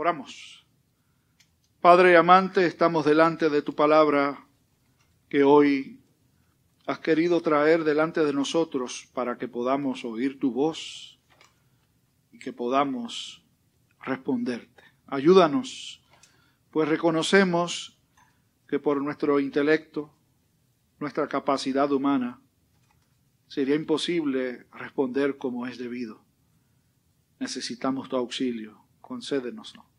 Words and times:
Oramos. 0.00 0.66
Padre 1.82 2.16
amante, 2.16 2.64
estamos 2.64 3.04
delante 3.04 3.50
de 3.50 3.60
tu 3.60 3.74
palabra 3.74 4.46
que 5.28 5.44
hoy 5.44 6.00
has 6.86 7.00
querido 7.00 7.42
traer 7.42 7.84
delante 7.84 8.24
de 8.24 8.32
nosotros 8.32 9.10
para 9.12 9.36
que 9.36 9.46
podamos 9.46 10.06
oír 10.06 10.40
tu 10.40 10.52
voz 10.52 11.20
y 12.32 12.38
que 12.38 12.54
podamos 12.54 13.44
responderte. 14.00 14.82
Ayúdanos, 15.06 16.02
pues 16.70 16.88
reconocemos 16.88 17.98
que 18.68 18.78
por 18.78 19.02
nuestro 19.02 19.38
intelecto, 19.38 20.14
nuestra 20.98 21.28
capacidad 21.28 21.92
humana, 21.92 22.40
sería 23.48 23.74
imposible 23.74 24.66
responder 24.72 25.36
como 25.36 25.66
es 25.66 25.76
debido. 25.76 26.24
Necesitamos 27.38 28.08
tu 28.08 28.16
auxilio, 28.16 28.82
concédenoslo 29.02 29.89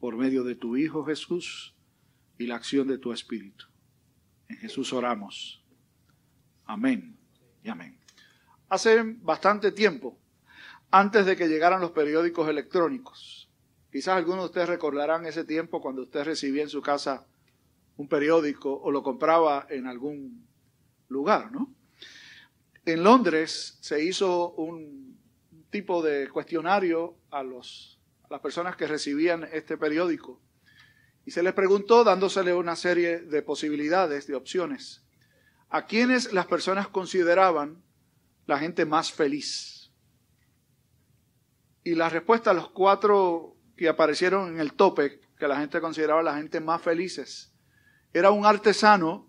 por 0.00 0.16
medio 0.16 0.42
de 0.42 0.54
tu 0.54 0.76
Hijo 0.76 1.04
Jesús 1.04 1.74
y 2.38 2.46
la 2.46 2.56
acción 2.56 2.88
de 2.88 2.98
tu 2.98 3.12
Espíritu. 3.12 3.66
En 4.48 4.56
Jesús 4.56 4.92
oramos. 4.92 5.62
Amén 6.64 7.16
y 7.62 7.68
amén. 7.68 7.98
Hace 8.68 9.02
bastante 9.02 9.72
tiempo, 9.72 10.18
antes 10.90 11.26
de 11.26 11.36
que 11.36 11.48
llegaran 11.48 11.80
los 11.80 11.90
periódicos 11.92 12.48
electrónicos, 12.48 13.48
quizás 13.92 14.16
algunos 14.16 14.44
de 14.44 14.46
ustedes 14.46 14.68
recordarán 14.68 15.26
ese 15.26 15.44
tiempo 15.44 15.80
cuando 15.80 16.02
usted 16.02 16.24
recibía 16.24 16.62
en 16.62 16.68
su 16.68 16.80
casa 16.80 17.26
un 17.96 18.08
periódico 18.08 18.72
o 18.72 18.90
lo 18.90 19.02
compraba 19.02 19.66
en 19.68 19.86
algún 19.86 20.46
lugar, 21.08 21.52
¿no? 21.52 21.70
En 22.86 23.04
Londres 23.04 23.76
se 23.80 24.02
hizo 24.02 24.52
un 24.52 25.18
tipo 25.70 26.02
de 26.02 26.28
cuestionario 26.28 27.16
a 27.30 27.42
los 27.42 27.99
las 28.30 28.40
personas 28.40 28.76
que 28.76 28.86
recibían 28.86 29.48
este 29.52 29.76
periódico. 29.76 30.40
Y 31.26 31.32
se 31.32 31.42
les 31.42 31.52
preguntó, 31.52 32.04
dándosele 32.04 32.54
una 32.54 32.76
serie 32.76 33.18
de 33.18 33.42
posibilidades, 33.42 34.26
de 34.26 34.36
opciones, 34.36 35.04
a 35.68 35.86
quiénes 35.86 36.32
las 36.32 36.46
personas 36.46 36.88
consideraban 36.88 37.82
la 38.46 38.58
gente 38.58 38.86
más 38.86 39.12
feliz. 39.12 39.92
Y 41.82 41.94
la 41.94 42.08
respuesta 42.08 42.50
a 42.52 42.54
los 42.54 42.70
cuatro 42.70 43.56
que 43.76 43.88
aparecieron 43.88 44.54
en 44.54 44.60
el 44.60 44.74
tope, 44.74 45.20
que 45.38 45.48
la 45.48 45.58
gente 45.58 45.80
consideraba 45.80 46.22
la 46.22 46.36
gente 46.36 46.60
más 46.60 46.80
felices, 46.80 47.52
era 48.12 48.30
un 48.30 48.46
artesano 48.46 49.28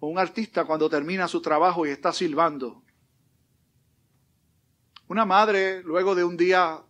o 0.00 0.08
un 0.08 0.18
artista 0.18 0.64
cuando 0.64 0.88
termina 0.88 1.28
su 1.28 1.40
trabajo 1.40 1.86
y 1.86 1.90
está 1.90 2.12
silbando. 2.12 2.82
Una 5.08 5.24
madre, 5.24 5.82
luego 5.82 6.14
de 6.14 6.24
un 6.24 6.36
día 6.36 6.85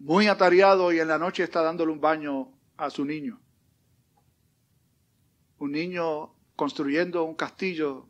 muy 0.00 0.26
atareado 0.26 0.92
y 0.92 0.98
en 0.98 1.08
la 1.08 1.18
noche 1.18 1.44
está 1.44 1.62
dándole 1.62 1.92
un 1.92 2.00
baño 2.00 2.52
a 2.76 2.90
su 2.90 3.04
niño. 3.04 3.40
Un 5.58 5.72
niño 5.72 6.34
construyendo 6.56 7.22
un 7.22 7.36
castillo 7.36 8.08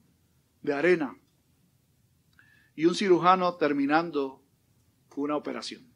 de 0.63 0.73
arena 0.73 1.17
y 2.75 2.87
un 2.87 2.95
cirujano 2.95 3.57
terminando 3.57 4.41
una 5.21 5.37
operación. 5.37 5.87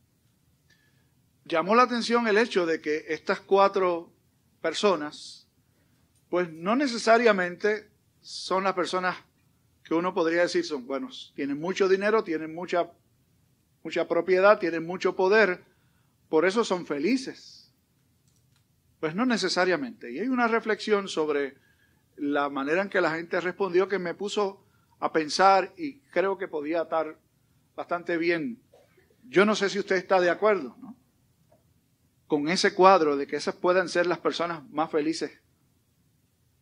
Llamó 1.45 1.75
la 1.75 1.85
atención 1.85 2.27
el 2.27 2.39
hecho 2.39 2.67
de 2.67 2.81
que 2.81 3.05
estas 3.09 3.41
cuatro 3.41 4.13
personas, 4.61 5.49
pues 6.29 6.51
no 6.53 6.75
necesariamente 6.75 7.91
son 8.21 8.65
las 8.65 8.75
personas 8.75 9.17
que 9.83 9.95
uno 9.95 10.15
podría 10.15 10.43
decir 10.43 10.65
son 10.65 10.87
buenos. 10.87 11.33
Tienen 11.37 11.61
mucho 11.61 11.89
dinero, 11.89 12.25
tienen 12.25 12.55
mucha, 12.55 12.91
mucha 13.83 14.09
propiedad, 14.09 14.59
tienen 14.59 14.87
mucho 14.87 15.15
poder, 15.15 15.65
por 16.35 16.47
eso 16.47 16.65
son 16.65 16.85
felices. 16.85 17.73
Pues 18.99 19.15
no 19.15 19.25
necesariamente. 19.25 20.11
Y 20.11 20.19
hay 20.19 20.27
una 20.27 20.49
reflexión 20.49 21.07
sobre 21.07 21.55
la 22.17 22.49
manera 22.49 22.83
en 22.83 22.89
que 22.89 23.01
la 23.01 23.15
gente 23.15 23.41
respondió 23.41 23.87
que 23.87 24.01
me 24.01 24.15
puso 24.15 24.67
a 24.99 25.13
pensar 25.13 25.73
y 25.77 26.01
creo 26.11 26.37
que 26.37 26.49
podía 26.49 26.83
estar 26.83 27.17
bastante 27.77 28.17
bien. 28.17 28.61
Yo 29.29 29.45
no 29.45 29.55
sé 29.55 29.71
si 29.71 29.79
usted 29.79 29.95
está 29.95 30.21
de 30.21 30.29
acuerdo 30.29 30.77
¿no? 30.81 30.97
con 32.27 32.49
ese 32.49 32.75
cuadro 32.75 33.17
de 33.17 33.29
que 33.29 33.37
esas 33.37 33.55
puedan 33.55 33.89
ser 33.89 34.09
las 34.09 34.19
personas 34.19 34.69
más 34.71 34.91
felices 34.91 35.41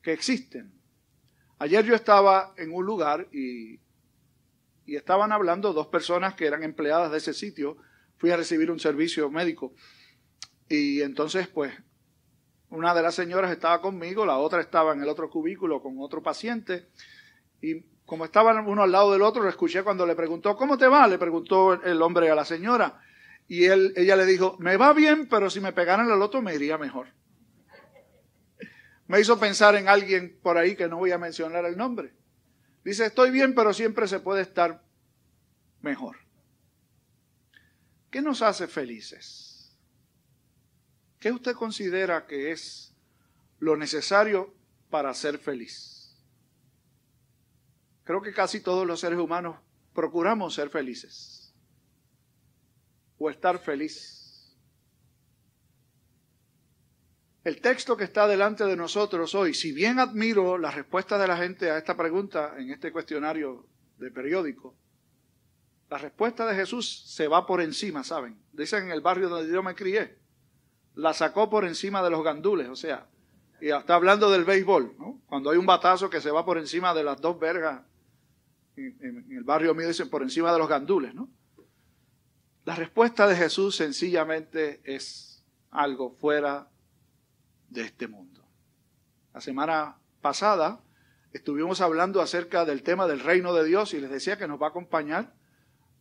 que 0.03 0.13
existen. 0.13 0.71
Ayer 1.59 1.83
yo 1.83 1.95
estaba 1.95 2.53
en 2.59 2.75
un 2.75 2.85
lugar 2.85 3.27
y, 3.33 3.81
y 4.85 4.97
estaban 4.97 5.33
hablando 5.33 5.73
dos 5.73 5.87
personas 5.87 6.35
que 6.35 6.45
eran 6.45 6.63
empleadas 6.63 7.11
de 7.11 7.17
ese 7.17 7.33
sitio 7.33 7.79
fui 8.23 8.31
a 8.31 8.37
recibir 8.37 8.71
un 8.71 8.79
servicio 8.79 9.29
médico. 9.33 9.75
Y 10.69 11.03
entonces, 11.03 11.49
pues, 11.49 11.75
una 12.69 12.95
de 12.95 13.03
las 13.03 13.17
señoras 13.17 13.51
estaba 13.51 13.81
conmigo, 13.81 14.25
la 14.25 14.39
otra 14.39 14.61
estaba 14.61 14.93
en 14.93 15.03
el 15.03 15.09
otro 15.09 15.29
cubículo 15.29 15.83
con 15.83 15.97
otro 15.99 16.23
paciente. 16.23 16.87
Y 17.61 17.81
como 18.07 18.25
estaban 18.25 18.65
uno 18.69 18.85
al 18.85 18.93
lado 18.93 19.11
del 19.11 19.23
otro, 19.23 19.43
lo 19.43 19.49
escuché 19.49 19.83
cuando 19.83 20.07
le 20.07 20.15
preguntó, 20.15 20.57
¿cómo 20.57 20.79
te 20.79 20.87
va? 20.87 21.09
Le 21.09 21.19
preguntó 21.19 21.73
el 21.83 22.01
hombre 22.01 22.31
a 22.31 22.37
la 22.37 22.45
señora. 22.45 23.01
Y 23.49 23.65
él, 23.65 23.93
ella 23.97 24.15
le 24.15 24.25
dijo, 24.25 24.57
me 24.61 24.77
va 24.77 24.93
bien, 24.93 25.29
pero 25.29 25.51
si 25.51 25.59
me 25.59 25.73
pegaran 25.73 26.09
el 26.09 26.23
otro 26.23 26.41
me 26.41 26.55
iría 26.55 26.79
mejor. 26.79 27.09
Me 29.09 29.19
hizo 29.19 29.41
pensar 29.41 29.75
en 29.75 29.89
alguien 29.89 30.39
por 30.45 30.59
ahí 30.59 30.77
que 30.77 30.87
no 30.87 30.99
voy 30.99 31.11
a 31.11 31.19
mencionar 31.19 31.65
el 31.65 31.77
nombre. 31.77 32.15
Dice, 32.85 33.05
estoy 33.05 33.33
bien, 33.33 33.53
pero 33.57 33.75
siempre 33.75 34.07
se 34.07 34.21
puede 34.21 34.43
estar 34.43 34.85
mejor. 35.81 36.22
¿Qué 38.13 38.21
nos 38.21 38.43
hace 38.43 38.69
felices? 38.69 39.75
¿Qué 41.19 41.33
usted 41.33 41.55
considera 41.55 42.27
que 42.27 42.53
es 42.53 42.95
lo 43.59 43.75
necesario 43.75 44.55
para 44.91 45.15
ser 45.15 45.39
feliz? 45.39 46.15
Creo 48.05 48.21
que 48.21 48.35
casi 48.35 48.61
todos 48.61 48.87
los 48.87 49.01
seres 49.01 49.19
humanos 49.19 49.59
procuramos 49.95 50.53
ser 50.53 50.69
felices 50.69 51.55
o 53.17 53.31
estar 53.31 53.59
feliz. 53.59 54.59
El 57.45 57.63
texto 57.63 57.97
que 57.97 58.05
está 58.05 58.29
delante 58.29 58.65
de 58.65 58.77
nosotros 58.77 59.35
hoy, 59.35 59.55
si 59.55 59.73
bien 59.73 59.99
admiro 59.99 60.59
la 60.59 60.71
respuesta 60.71 61.17
de 61.17 61.29
la 61.29 61.39
gente 61.39 61.71
a 61.71 61.79
esta 61.79 61.97
pregunta 61.97 62.57
en 62.59 62.73
este 62.73 62.93
cuestionario 62.93 63.67
de 63.97 64.11
periódico, 64.11 64.77
la 65.93 65.99
respuesta 65.99 66.47
de 66.47 66.55
Jesús 66.55 67.03
se 67.07 67.29
va 67.29 67.45
por 67.45 67.61
encima, 67.61 68.03
¿saben? 68.03 68.39
Dicen 68.55 68.85
en 68.85 68.93
el 68.93 69.03
barrio 69.03 69.29
donde 69.29 69.53
yo 69.53 69.63
me 69.63 69.75
crié, 69.75 70.17
la 70.95 71.13
sacó 71.13 71.51
por 71.51 71.67
encima 71.67 72.03
de 72.03 72.09
los 72.09 72.25
gandules, 72.25 72.71
o 72.71 72.77
sea, 72.77 73.09
y 73.61 73.69
está 73.69 73.97
hablando 73.97 74.31
del 74.31 74.47
béisbol, 74.47 74.95
¿no? 74.99 75.21
Cuando 75.27 75.51
hay 75.51 75.59
un 75.59 75.67
batazo 75.67 76.09
que 76.09 76.23
se 76.23 76.31
va 76.31 76.47
por 76.47 76.57
encima 76.57 76.95
de 76.95 77.05
las 77.05 77.21
dos 77.21 77.39
vergas, 77.39 77.83
en, 78.75 79.27
el 79.33 79.45
barrio 79.45 79.75
mío 79.75 79.87
dicen 79.87 80.09
por 80.09 80.23
encima 80.23 80.51
de 80.51 80.59
los 80.59 80.67
gandules, 80.67 81.15
¿no? 81.15 81.29
La 82.65 82.75
respuesta 82.75 83.27
de 83.27 83.37
Jesús 83.37 83.77
sencillamente 83.77 84.81
es 84.85 85.45
algo 85.71 86.13
fuera 86.13 86.71
de 87.69 87.83
este 87.83 88.09
mundo. 88.09 88.43
La 89.35 89.43
semana 89.43 89.99
pasada 90.23 90.81
estuvimos 91.35 91.83
hablando 91.83 92.23
acerca 92.23 92.65
del 92.65 92.83
tema 92.83 93.07
del 93.07 93.21
reino 93.21 93.53
de 93.53 93.67
Dios 93.67 93.93
y 93.93 94.01
les 94.01 94.11
decía 94.11 94.39
que 94.39 94.49
nos 94.49 94.59
va 94.59 94.69
a 94.69 94.71
acompañar 94.71 95.35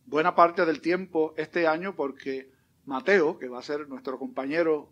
buena 0.05 0.35
parte 0.35 0.65
del 0.65 0.81
tiempo 0.81 1.33
este 1.37 1.67
año 1.67 1.95
porque 1.95 2.51
Mateo, 2.85 3.37
que 3.37 3.47
va 3.47 3.59
a 3.59 3.63
ser 3.63 3.87
nuestro 3.87 4.17
compañero, 4.17 4.91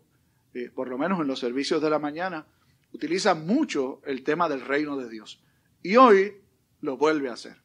eh, 0.54 0.70
por 0.74 0.88
lo 0.88 0.98
menos 0.98 1.20
en 1.20 1.26
los 1.26 1.38
servicios 1.38 1.82
de 1.82 1.90
la 1.90 1.98
mañana, 1.98 2.46
utiliza 2.92 3.34
mucho 3.34 4.00
el 4.04 4.22
tema 4.24 4.48
del 4.48 4.62
reino 4.62 4.96
de 4.96 5.08
Dios. 5.08 5.42
Y 5.82 5.96
hoy 5.96 6.40
lo 6.80 6.96
vuelve 6.96 7.28
a 7.28 7.34
hacer. 7.34 7.56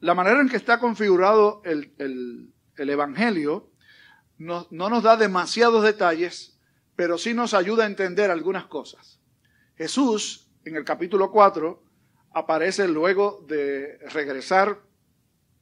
La 0.00 0.14
manera 0.14 0.40
en 0.40 0.48
que 0.48 0.56
está 0.56 0.78
configurado 0.78 1.62
el, 1.64 2.52
Evangelio 2.76 3.70
no, 4.38 4.66
no 4.70 4.90
nos 4.90 5.04
da 5.04 5.16
demasiados 5.16 5.84
detalles, 5.84 6.58
pero 6.96 7.16
sí 7.18 7.32
nos 7.32 7.54
ayuda 7.54 7.84
a 7.84 7.86
entender 7.86 8.30
algunas 8.30 8.66
cosas. 8.66 9.20
Jesús, 9.76 10.50
en 10.64 10.76
el 10.76 10.84
capítulo 10.84 11.30
4, 11.30 11.82
aparece 12.32 12.88
luego 12.88 13.44
de 13.48 13.98
regresar 14.10 14.80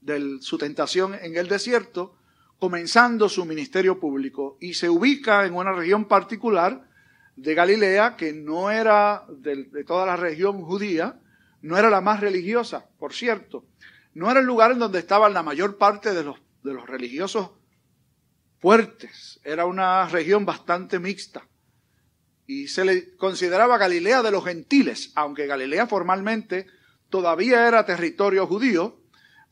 de 0.00 0.38
su 0.40 0.58
tentación 0.58 1.14
en 1.14 1.36
el 1.36 1.48
desierto, 1.48 2.16
comenzando 2.58 3.28
su 3.28 3.44
ministerio 3.44 3.98
público. 3.98 4.56
Y 4.60 4.74
se 4.74 4.88
ubica 4.88 5.46
en 5.46 5.54
una 5.54 5.72
región 5.72 6.06
particular 6.06 6.88
de 7.36 7.54
Galilea 7.54 8.16
que 8.16 8.32
no 8.32 8.70
era 8.70 9.24
de, 9.28 9.84
toda 9.84 10.06
la 10.06 10.16
región 10.16 10.62
judía, 10.62 11.20
no 11.62 11.76
era 11.76 11.90
la 11.90 12.00
más 12.00 12.20
religiosa, 12.20 12.86
por 12.98 13.14
cierto, 13.14 13.64
no 14.14 14.30
era 14.30 14.40
el 14.40 14.46
lugar 14.46 14.72
en 14.72 14.78
donde 14.78 14.98
estaban 14.98 15.32
la 15.32 15.42
mayor 15.42 15.78
parte 15.78 16.12
de 16.12 16.24
los, 16.24 16.36
de 16.62 16.74
los 16.74 16.86
religiosos 16.86 17.50
fuertes, 18.58 19.40
era 19.42 19.64
una 19.64 20.06
región 20.08 20.44
bastante 20.44 20.98
mixta. 20.98 21.46
Y 22.46 22.68
se 22.68 22.84
le 22.84 23.16
consideraba 23.16 23.78
Galilea 23.78 24.22
de 24.22 24.32
los 24.32 24.44
gentiles, 24.44 25.12
aunque 25.14 25.46
Galilea 25.46 25.86
formalmente 25.86 26.66
todavía 27.08 27.66
era 27.66 27.86
territorio 27.86 28.46
judío, 28.46 28.99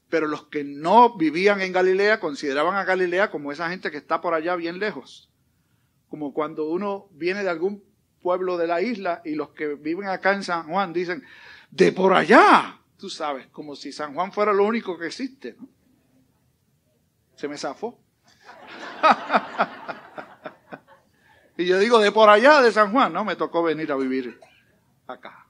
pero 0.08 0.26
los 0.26 0.46
que 0.46 0.64
no 0.64 1.16
vivían 1.16 1.60
en 1.60 1.72
Galilea 1.72 2.20
consideraban 2.20 2.76
a 2.76 2.84
Galilea 2.84 3.30
como 3.30 3.52
esa 3.52 3.68
gente 3.68 3.90
que 3.90 3.98
está 3.98 4.20
por 4.20 4.34
allá 4.34 4.56
bien 4.56 4.78
lejos. 4.78 5.30
como 6.08 6.32
cuando 6.32 6.70
uno 6.70 7.08
viene 7.10 7.42
de 7.42 7.50
algún 7.50 7.84
pueblo 8.22 8.56
de 8.56 8.66
la 8.66 8.80
isla 8.80 9.20
y 9.26 9.34
los 9.34 9.50
que 9.50 9.74
viven 9.74 10.08
acá 10.08 10.32
en 10.32 10.42
San 10.42 10.66
Juan 10.66 10.94
dicen, 10.94 11.22
de 11.70 11.92
por 11.92 12.14
allá, 12.14 12.80
tú 12.96 13.10
sabes, 13.10 13.46
como 13.48 13.76
si 13.76 13.92
San 13.92 14.14
Juan 14.14 14.32
fuera 14.32 14.54
lo 14.54 14.64
único 14.64 14.98
que 14.98 15.06
existe. 15.06 15.54
¿no? 15.58 15.68
Se 17.36 17.46
me 17.46 17.58
zafó. 17.58 18.00
y 21.58 21.66
yo 21.66 21.78
digo, 21.78 21.98
de 21.98 22.10
por 22.10 22.30
allá 22.30 22.62
de 22.62 22.72
San 22.72 22.90
Juan, 22.90 23.12
¿no? 23.12 23.24
Me 23.24 23.36
tocó 23.36 23.62
venir 23.62 23.92
a 23.92 23.96
vivir 23.96 24.40
acá. 25.06 25.46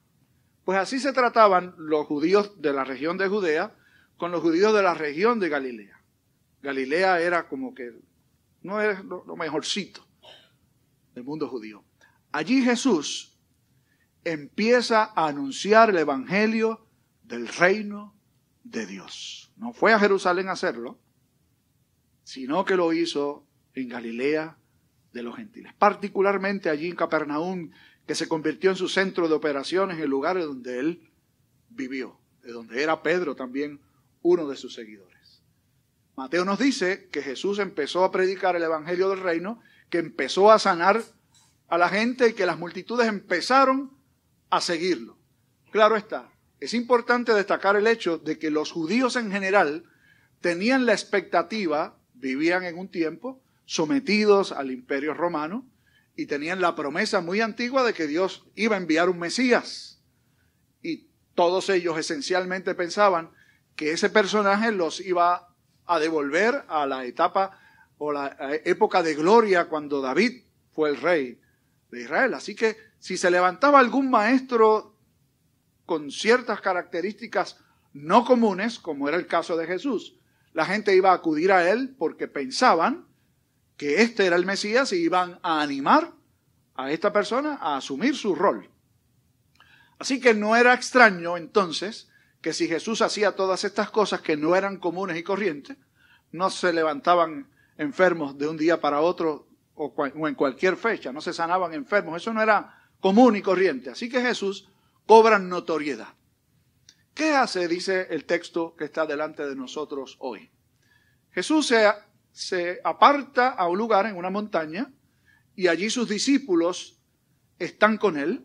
Pues 0.64 0.76
así 0.76 0.99
se 0.99 1.12
trataban 1.12 1.75
los 1.78 2.05
judíos 2.06 2.60
de 2.60 2.72
la 2.72 2.84
región 2.84 3.16
de 3.16 3.28
Judea 3.28 3.76
con 4.19 4.32
los 4.32 4.43
judíos 4.43 4.75
de 4.75 4.82
la 4.82 4.94
región 4.94 5.41
de 5.41 5.49
Galilea. 5.49 6.03
Galilea 6.61 7.20
era 7.20 7.49
como 7.49 7.75
que 7.75 7.93
no 8.62 8.81
era 8.81 9.03
lo, 9.03 9.37
mejorcito 9.37 10.05
del 11.15 11.25
mundo 11.25 11.49
judío. 11.49 11.85
Allí 12.32 12.62
Jesús 12.62 13.38
empieza 14.25 15.05
a 15.05 15.29
anunciar 15.29 15.91
el 15.91 15.99
Evangelio 15.99 16.85
del 17.23 17.47
reino 17.49 18.15
de 18.65 18.87
Dios. 18.87 19.53
No 19.56 19.73
fue 19.73 19.93
a 19.93 20.00
Jerusalén 20.00 20.49
a 20.49 20.53
hacerlo, 20.53 20.99
sino 22.25 22.65
que 22.65 22.76
lo 22.76 22.93
hizo 22.93 23.47
en 23.75 23.88
Galilea 23.88 24.59
de 25.12 25.23
los 25.23 25.37
gentiles, 25.37 25.73
particularmente 25.79 26.69
allí 26.69 26.88
en 26.88 26.97
Capernaum, 26.97 27.70
que 28.06 28.15
se 28.15 28.29
convirtió 28.29 28.70
en 28.70 28.76
su 28.76 28.88
centro 28.88 29.29
de 29.29 29.35
operaciones, 29.35 29.97
en 29.97 30.03
el 30.03 30.11
lugar 30.11 30.38
donde 30.38 30.81
él 30.81 31.11
vivió, 31.70 32.19
de 32.43 32.53
donde 32.53 32.82
era 32.82 33.03
Pedro 33.03 33.37
también 33.37 33.81
uno 34.23 34.49
de 34.49 34.56
sus 34.56 34.75
seguidores. 34.75 35.43
Mateo 36.17 36.44
nos 36.44 36.59
dice 36.59 37.09
que 37.12 37.23
Jesús 37.23 37.59
empezó 37.59 38.05
a 38.05 38.11
predicar 38.11 38.56
el 38.56 38.62
Evangelio 38.62 39.09
del 39.11 39.20
Reino, 39.20 39.61
que 39.88 39.99
empezó 39.99 40.50
a 40.50 40.59
sanar 40.59 41.03
a 41.69 41.79
la 41.79 41.88
gente 41.88 42.31
y 42.31 42.32
que 42.32 42.47
las 42.47 42.59
multitudes 42.59 43.06
empezaron 43.06 43.97
a 44.50 44.61
seguirlo. 44.61 45.17
Claro 45.70 45.97
está, 45.97 46.32
es 46.61 46.75
importante 46.75 47.32
destacar 47.32 47.76
el 47.76 47.87
hecho 47.87 48.19
de 48.19 48.38
que 48.38 48.50
los 48.50 48.73
judíos 48.73 49.17
en 49.17 49.31
general 49.31 49.85
tenían 50.41 50.87
la 50.87 50.93
expectativa 50.93 51.99
vivían 52.15 52.65
en 52.65 52.79
un 52.79 52.88
tiempo 52.88 53.41
sometidos 53.65 54.53
al 54.53 54.70
imperio 54.70 55.15
romano 55.15 55.69
y 56.17 56.26
tenían 56.26 56.61
la 56.61 56.75
promesa 56.75 57.20
muy 57.20 57.41
antigua 57.41 57.85
de 57.85 57.94
que 57.94 58.06
Dios 58.06 58.44
iba 58.56 58.75
a 58.75 58.79
enviar 58.79 59.09
un 59.09 59.19
Mesías. 59.19 60.03
Y 60.82 61.09
todos 61.35 61.69
ellos 61.69 61.97
esencialmente 61.97 62.75
pensaban 62.75 63.31
que 63.79 63.93
ese 63.93 64.11
personaje 64.11 64.73
los 64.73 64.99
iba 64.99 65.55
a 65.87 66.01
devolver 66.01 66.65
a 66.67 66.85
la 66.85 67.05
etapa 67.05 67.61
o 67.99 68.11
la 68.11 68.37
época 68.65 69.05
de 69.05 69.15
gloria 69.15 69.69
cuando 69.69 70.01
David 70.01 70.43
fue 70.73 70.91
el 70.91 70.97
rey 70.97 71.41
de 71.93 72.03
Israel. 72.03 72.35
Así 72.35 72.57
que 72.57 72.77
si 72.99 73.17
se 73.17 73.31
levantaba 73.31 73.79
algún 73.79 74.11
maestro 74.11 74.97
con 75.87 76.11
ciertas 76.11 76.61
características 76.61 77.59
no 77.93 78.25
comunes, 78.25 78.81
como 78.81 79.09
era 79.09 79.17
el 79.17 79.29
caso 79.29 79.57
de 79.57 79.69
Jesús, 79.69 80.17
la 80.55 80.67
gente 80.67 80.97
iba 80.97 81.13
a 81.13 81.15
acudir 81.15 81.53
a 81.53 81.71
él 81.71 81.95
porque 81.97 82.27
pensaban 82.27 83.07
que 83.77 84.03
este 84.03 84.27
era 84.27 84.35
el 84.35 84.45
Mesías 84.45 84.93
y 84.93 84.97
iban 84.97 85.39
a 85.45 85.63
animar 85.63 86.15
a 86.75 86.91
esta 86.91 87.13
persona 87.13 87.59
a 87.61 87.77
asumir 87.77 88.17
su 88.17 88.35
rol. 88.35 88.69
Así 90.01 90.21
que 90.21 90.35
no 90.35 90.57
era 90.57 90.75
extraño 90.75 91.37
entonces 91.37 92.07
que 92.40 92.52
si 92.52 92.69
Jesús 92.69 93.02
hacía 93.02 93.32
todas 93.32 93.64
estas 93.64 93.90
cosas 93.90 94.20
que 94.20 94.37
no 94.37 94.55
eran 94.55 94.79
comunes 94.79 95.17
y 95.17 95.23
corrientes, 95.23 95.76
no 96.31 96.50
se 96.50 96.73
levantaban 96.73 97.49
enfermos 97.76 98.37
de 98.38 98.49
un 98.49 98.56
día 98.56 98.81
para 98.81 99.00
otro 99.00 99.49
o, 99.75 99.93
en 100.06 100.35
cualquier 100.35 100.76
fecha, 100.76 101.12
no 101.12 101.20
se 101.20 101.32
sanaban 101.32 101.73
enfermos, 101.73 102.20
eso 102.20 102.32
no 102.32 102.43
era 102.43 102.82
común 103.00 103.37
y 103.37 103.43
corriente. 103.43 103.90
Así 103.90 104.08
que 104.08 104.20
Jesús 104.20 104.69
cobra 105.06 105.38
notoriedad. 105.38 106.14
¿Qué 107.14 107.32
hace, 107.32 107.67
dice 107.67 108.08
el 108.11 108.25
texto 108.25 108.75
que 108.76 108.84
está 108.84 109.06
delante 109.06 109.46
de 109.46 109.56
nosotros 109.56 110.17
hoy? 110.20 110.50
Jesús 111.31 111.67
se, 111.67 111.88
se 112.32 112.81
aparta 112.84 113.50
a 113.50 113.69
un 113.69 113.79
lugar 113.79 114.06
en 114.06 114.17
una 114.17 114.31
montaña 114.31 114.93
y 115.55 115.69
allí 115.69 115.91
sus 115.91 116.08
discípulos 116.08 117.00
están 117.58 117.96
con 117.99 118.17
él 118.17 118.44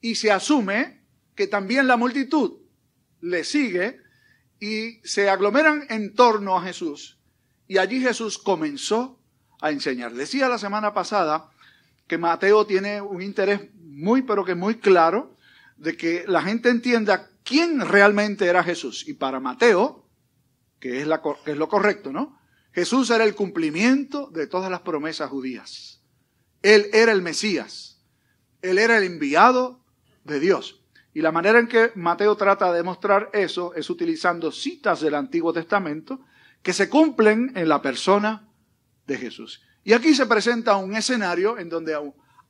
y 0.00 0.16
se 0.16 0.30
asume 0.30 1.02
que 1.34 1.46
también 1.46 1.86
la 1.86 1.96
multitud 1.96 2.63
le 3.24 3.42
sigue 3.42 4.00
y 4.60 5.00
se 5.02 5.30
aglomeran 5.30 5.86
en 5.88 6.14
torno 6.14 6.56
a 6.56 6.62
Jesús. 6.62 7.18
Y 7.66 7.78
allí 7.78 8.00
Jesús 8.00 8.38
comenzó 8.38 9.18
a 9.60 9.70
enseñar. 9.70 10.12
Decía 10.12 10.48
la 10.48 10.58
semana 10.58 10.92
pasada 10.92 11.50
que 12.06 12.18
Mateo 12.18 12.66
tiene 12.66 13.00
un 13.00 13.22
interés 13.22 13.60
muy, 13.74 14.22
pero 14.22 14.44
que 14.44 14.54
muy 14.54 14.76
claro 14.76 15.36
de 15.78 15.96
que 15.96 16.24
la 16.28 16.42
gente 16.42 16.68
entienda 16.68 17.30
quién 17.42 17.80
realmente 17.80 18.46
era 18.46 18.62
Jesús. 18.62 19.08
Y 19.08 19.14
para 19.14 19.40
Mateo, 19.40 20.06
que 20.78 21.00
es, 21.00 21.06
la, 21.06 21.22
que 21.22 21.52
es 21.52 21.56
lo 21.56 21.68
correcto, 21.68 22.12
¿no? 22.12 22.38
Jesús 22.72 23.08
era 23.08 23.24
el 23.24 23.34
cumplimiento 23.34 24.28
de 24.30 24.46
todas 24.46 24.70
las 24.70 24.80
promesas 24.80 25.30
judías. 25.30 26.02
Él 26.60 26.88
era 26.92 27.12
el 27.12 27.22
Mesías. 27.22 28.02
Él 28.60 28.78
era 28.78 28.98
el 28.98 29.04
enviado 29.04 29.82
de 30.24 30.40
Dios. 30.40 30.83
Y 31.14 31.22
la 31.22 31.30
manera 31.30 31.60
en 31.60 31.68
que 31.68 31.92
Mateo 31.94 32.36
trata 32.36 32.70
de 32.72 32.78
demostrar 32.78 33.30
eso 33.32 33.72
es 33.74 33.88
utilizando 33.88 34.50
citas 34.50 35.00
del 35.00 35.14
Antiguo 35.14 35.52
Testamento 35.52 36.20
que 36.60 36.72
se 36.72 36.88
cumplen 36.88 37.52
en 37.54 37.68
la 37.68 37.80
persona 37.80 38.48
de 39.06 39.16
Jesús. 39.16 39.62
Y 39.84 39.92
aquí 39.92 40.14
se 40.14 40.26
presenta 40.26 40.76
un 40.76 40.96
escenario 40.96 41.56
en 41.56 41.68
donde 41.68 41.94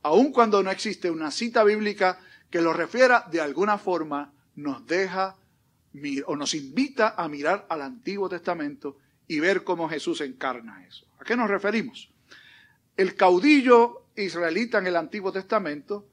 aun 0.02 0.32
cuando 0.32 0.62
no 0.62 0.70
existe 0.70 1.10
una 1.10 1.30
cita 1.30 1.62
bíblica 1.62 2.18
que 2.48 2.62
lo 2.62 2.72
refiera 2.72 3.26
de 3.30 3.40
alguna 3.40 3.76
forma, 3.76 4.32
nos 4.54 4.86
deja 4.86 5.36
o 6.26 6.36
nos 6.36 6.54
invita 6.54 7.14
a 7.16 7.28
mirar 7.28 7.66
al 7.68 7.82
Antiguo 7.82 8.28
Testamento 8.28 8.96
y 9.28 9.40
ver 9.40 9.62
cómo 9.62 9.88
Jesús 9.88 10.20
encarna 10.22 10.84
eso. 10.86 11.06
¿A 11.18 11.24
qué 11.24 11.36
nos 11.36 11.50
referimos? 11.50 12.10
El 12.96 13.14
caudillo 13.14 14.06
israelita 14.16 14.78
en 14.78 14.86
el 14.86 14.96
Antiguo 14.96 15.32
Testamento 15.32 16.06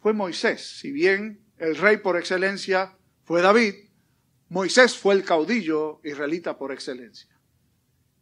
fue 0.00 0.12
Moisés. 0.12 0.78
Si 0.78 0.92
bien 0.92 1.40
el 1.58 1.76
rey 1.76 1.98
por 1.98 2.16
excelencia 2.16 2.96
fue 3.24 3.42
David, 3.42 3.74
Moisés 4.48 4.96
fue 4.96 5.14
el 5.14 5.24
caudillo 5.24 6.00
israelita 6.04 6.56
por 6.56 6.72
excelencia. 6.72 7.28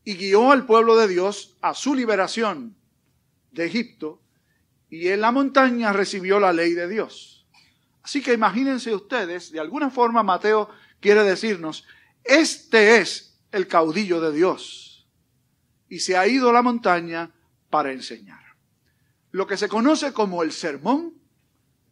Y 0.05 0.15
guió 0.15 0.51
al 0.51 0.67
pueblo 0.67 0.97
de 0.97 1.09
Dios 1.09 1.57
a 1.61 1.75
su 1.75 1.95
liberación 1.95 2.77
de 3.53 3.67
Egipto 3.67 4.23
y 4.89 5.09
en 5.09 5.21
la 5.21 5.33
montaña 5.33 5.93
recibió 5.93 6.41
la 6.41 6.53
ley 6.53 6.73
de 6.73 6.89
Dios. 6.89 7.47
Así 8.03 8.23
que 8.23 8.33
imagínense 8.33 8.95
ustedes, 8.95 9.51
de 9.51 9.61
alguna 9.61 9.91
forma 9.91 10.23
Mateo 10.23 10.69
quiere 11.01 11.23
decirnos, 11.25 11.85
este 12.23 12.99
es 12.99 13.39
el 13.53 13.67
caudillo 13.67 14.21
de 14.21 14.33
Dios. 14.33 15.09
Y 15.89 16.01
se 16.01 16.17
ha 16.17 16.27
ido 16.27 16.51
a 16.51 16.53
la 16.53 16.63
montaña 16.63 17.33
para 17.71 17.93
enseñar. 17.93 18.43
Lo 19.31 19.47
que 19.47 19.57
se 19.57 19.69
conoce 19.69 20.13
como 20.13 20.43
el 20.43 20.53
sermón 20.53 21.15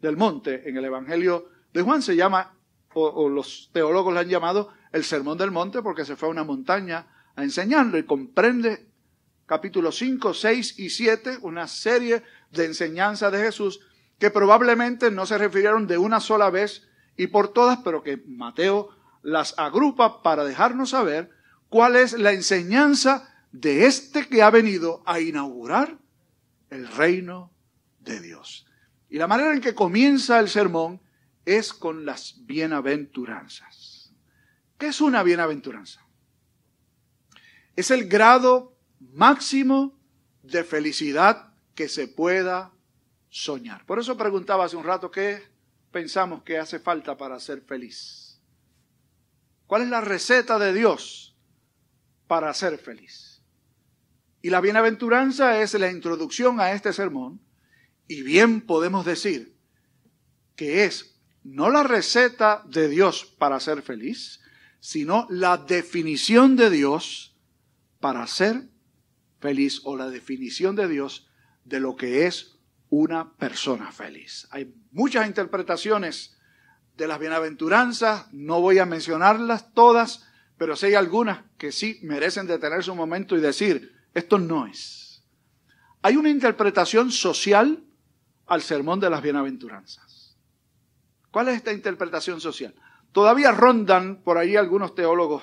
del 0.05 0.17
monte 0.19 0.69
en 0.69 0.77
el 0.77 0.85
Evangelio 0.85 1.49
de 1.73 1.81
Juan 1.81 2.03
se 2.03 2.15
llama, 2.15 2.55
o, 2.93 3.29
los 3.29 3.71
teólogos 3.73 4.13
lo 4.13 4.21
han 4.21 4.29
llamado, 4.29 4.69
el 4.93 5.03
sermón 5.03 5.39
del 5.39 5.51
monte 5.51 5.81
porque 5.83 6.05
se 6.05 6.15
fue 6.15 6.29
a 6.29 6.31
una 6.31 6.45
montaña 6.45 7.07
a 7.35 7.43
enseñarlo 7.43 7.97
y 7.99 8.05
comprende 8.05 8.87
capítulos 9.47 9.97
5, 9.97 10.35
6 10.35 10.79
y 10.79 10.91
7, 10.91 11.39
una 11.41 11.67
serie 11.67 12.23
de 12.51 12.67
enseñanzas 12.67 13.33
de 13.33 13.39
Jesús 13.39 13.81
que 14.19 14.31
probablemente 14.31 15.11
no 15.11 15.27
se 15.27 15.39
refirieron 15.39 15.87
de 15.87 15.99
una 15.99 16.21
sola 16.21 16.51
vez 16.51 16.87
y 17.17 17.29
por 17.29 17.49
todas, 17.49 17.79
pero 17.83 18.03
que 18.03 18.23
Mateo 18.27 18.91
las 19.23 19.59
agrupa 19.59 20.23
para 20.23 20.45
dejarnos 20.45 20.91
saber 20.91 21.31
cuál 21.71 21.97
es 21.97 22.13
la 22.13 22.33
enseñanza 22.33 23.35
de 23.53 23.87
este 23.87 24.29
que 24.29 24.43
ha 24.43 24.51
venido 24.51 25.03
a 25.07 25.19
inaugurar 25.19 25.99
el 26.69 26.89
reino 26.89 27.51
de 28.01 28.21
Dios. 28.21 28.64
Y 29.15 29.19
la 29.19 29.29
manera 29.29 29.55
en 29.55 29.61
que 29.61 29.77
comienza 29.77 30.41
el 30.41 30.49
sermón 30.49 31.01
es 31.45 31.73
con 31.73 32.05
las 32.05 32.45
bienaventuranzas. 32.47 34.13
¿Qué 34.77 34.89
es 34.89 35.01
una 35.01 35.23
bienaventuranza? 35.23 36.05
Es 37.77 37.93
el 37.93 38.09
grado 38.09 38.77
máximo 38.99 39.97
de 40.43 40.65
felicidad 40.65 41.53
que 41.77 41.89
se 41.89 42.09
pueda 42.09 42.73
soñar. 43.29 43.87
Por 43.87 44.01
eso 44.01 44.17
preguntaba 44.17 44.65
hace 44.65 44.75
un 44.75 44.83
rato 44.83 45.13
qué 45.13 45.45
pensamos 45.93 46.43
que 46.43 46.59
hace 46.59 46.81
falta 46.81 47.17
para 47.17 47.39
ser 47.39 47.61
feliz. 47.61 48.41
¿Cuál 49.69 49.83
es 49.83 49.91
la 49.91 50.01
receta 50.01 50.59
de 50.59 50.73
Dios 50.73 51.37
para 52.27 52.53
ser 52.53 52.79
feliz? 52.79 53.45
Y 54.43 54.51
la 54.51 54.61
bienaventuranza 54.61 55.61
es 55.61 55.73
la 55.75 55.89
introducción 55.89 56.59
a 56.59 56.73
este 56.73 56.93
sermón 56.93 57.44
y 58.09 58.23
bien 58.23 58.61
podemos 58.61 59.05
decir 59.05 59.57
que 60.57 60.85
es 60.85 61.19
no 61.43 61.71
la 61.71 61.83
receta 61.83 62.63
de 62.67 62.89
Dios 62.89 63.25
para 63.39 63.61
ser 63.61 63.83
feliz, 63.83 64.41
sino 64.81 65.27
la 65.31 65.57
definición 65.57 66.57
de 66.57 66.71
Dios 66.71 67.37
para 68.01 68.27
ser 68.27 68.69
feliz 69.41 69.81
o 69.85 69.97
la 69.97 70.09
definición 70.09 70.77
de 70.77 70.89
Dios 70.89 71.29
de 71.65 71.81
lo 71.81 71.97
que 71.97 72.27
es 72.27 72.59
una 72.89 73.33
persona 73.35 73.93
feliz. 73.93 74.47
Hay 74.51 74.75
muchas 74.91 75.27
interpretaciones 75.27 76.37
de 76.97 77.09
las 77.09 77.19
bienaventuranzas, 77.19 78.33
no 78.33 78.61
voy 78.61 78.79
a 78.79 78.87
mencionarlas 78.87 79.73
todas, 79.75 80.27
pero 80.57 80.77
sí 80.77 80.87
hay 80.87 80.95
algunas 80.95 81.45
que 81.59 81.73
sí 81.73 81.99
merecen 82.03 82.47
detenerse 82.47 82.91
un 82.91 82.97
momento 82.97 83.37
y 83.37 83.41
decir, 83.41 83.93
esto 84.15 84.39
no 84.39 84.67
es. 84.67 85.25
Hay 86.03 86.17
una 86.17 86.31
interpretación 86.31 87.11
social 87.11 87.83
al 88.47 88.63
sermón 88.63 89.01
de 89.01 89.11
las 89.11 89.23
bienaventuranzas. 89.23 90.37
¿Cuál 91.31 91.49
es 91.49 91.57
esta 91.57 91.73
interpretación 91.73 92.41
social? 92.41 92.75
Todavía 93.13 93.53
rondan 93.53 94.23
por 94.23 94.39
ahí 94.39 94.57
algunos 94.57 94.95
teólogos 94.95 95.43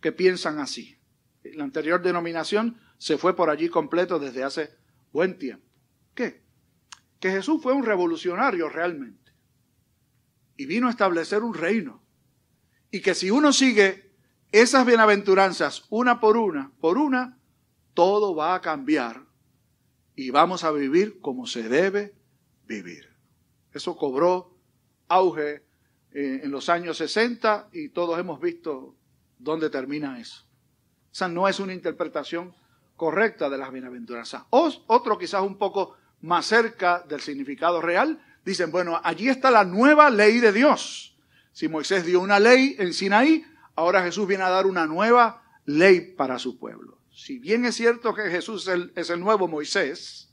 que 0.00 0.12
piensan 0.12 0.58
así. 0.58 0.98
La 1.44 1.64
anterior 1.64 2.02
denominación 2.02 2.78
se 2.98 3.18
fue 3.18 3.34
por 3.34 3.50
allí 3.50 3.68
completo 3.68 4.18
desde 4.18 4.44
hace 4.44 4.74
buen 5.12 5.38
tiempo. 5.38 5.66
¿Qué? 6.14 6.42
Que 7.20 7.30
Jesús 7.30 7.62
fue 7.62 7.72
un 7.72 7.84
revolucionario 7.84 8.68
realmente 8.68 9.32
y 10.56 10.66
vino 10.66 10.86
a 10.86 10.90
establecer 10.90 11.42
un 11.42 11.54
reino. 11.54 12.02
Y 12.90 13.00
que 13.00 13.14
si 13.14 13.30
uno 13.30 13.52
sigue 13.52 14.12
esas 14.52 14.84
bienaventuranzas 14.84 15.86
una 15.88 16.20
por 16.20 16.36
una, 16.36 16.72
por 16.80 16.98
una, 16.98 17.38
todo 17.94 18.34
va 18.34 18.54
a 18.54 18.60
cambiar 18.60 19.24
y 20.14 20.30
vamos 20.30 20.62
a 20.62 20.70
vivir 20.70 21.20
como 21.20 21.46
se 21.46 21.68
debe 21.68 22.14
vivir. 22.72 23.08
Eso 23.72 23.96
cobró 23.96 24.56
auge 25.08 25.62
eh, 26.12 26.40
en 26.42 26.50
los 26.50 26.68
años 26.68 26.96
60 26.98 27.68
y 27.72 27.90
todos 27.90 28.18
hemos 28.18 28.40
visto 28.40 28.96
dónde 29.38 29.68
termina 29.68 30.18
eso. 30.18 30.46
Esa 31.12 31.28
no 31.28 31.48
es 31.48 31.60
una 31.60 31.74
interpretación 31.74 32.54
correcta 32.96 33.50
de 33.50 33.58
las 33.58 33.72
bienaventuranzas. 33.72 34.44
O, 34.50 34.70
otro 34.86 35.18
quizás 35.18 35.42
un 35.42 35.58
poco 35.58 35.96
más 36.22 36.46
cerca 36.46 37.04
del 37.06 37.20
significado 37.20 37.82
real, 37.82 38.22
dicen, 38.44 38.70
bueno, 38.70 39.00
allí 39.02 39.28
está 39.28 39.50
la 39.50 39.64
nueva 39.64 40.08
ley 40.08 40.40
de 40.40 40.52
Dios. 40.52 41.16
Si 41.52 41.68
Moisés 41.68 42.06
dio 42.06 42.20
una 42.20 42.38
ley 42.38 42.76
en 42.78 42.94
Sinaí, 42.94 43.44
ahora 43.74 44.02
Jesús 44.02 44.26
viene 44.26 44.44
a 44.44 44.50
dar 44.50 44.66
una 44.66 44.86
nueva 44.86 45.42
ley 45.66 46.14
para 46.14 46.38
su 46.38 46.58
pueblo. 46.58 46.98
Si 47.10 47.38
bien 47.38 47.64
es 47.66 47.74
cierto 47.74 48.14
que 48.14 48.30
Jesús 48.30 48.68
es 48.94 49.10
el 49.10 49.20
nuevo 49.20 49.48
Moisés, 49.48 50.31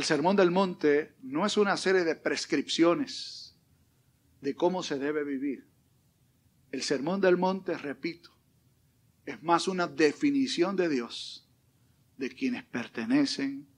el 0.00 0.04
Sermón 0.04 0.34
del 0.34 0.50
Monte 0.50 1.12
no 1.20 1.44
es 1.44 1.58
una 1.58 1.76
serie 1.76 2.04
de 2.04 2.14
prescripciones 2.14 3.54
de 4.40 4.54
cómo 4.54 4.82
se 4.82 4.98
debe 4.98 5.24
vivir. 5.24 5.68
El 6.72 6.82
Sermón 6.82 7.20
del 7.20 7.36
Monte, 7.36 7.76
repito, 7.76 8.30
es 9.26 9.42
más 9.42 9.68
una 9.68 9.86
definición 9.88 10.74
de 10.74 10.88
Dios 10.88 11.46
de 12.16 12.30
quienes 12.30 12.64
pertenecen 12.64 13.68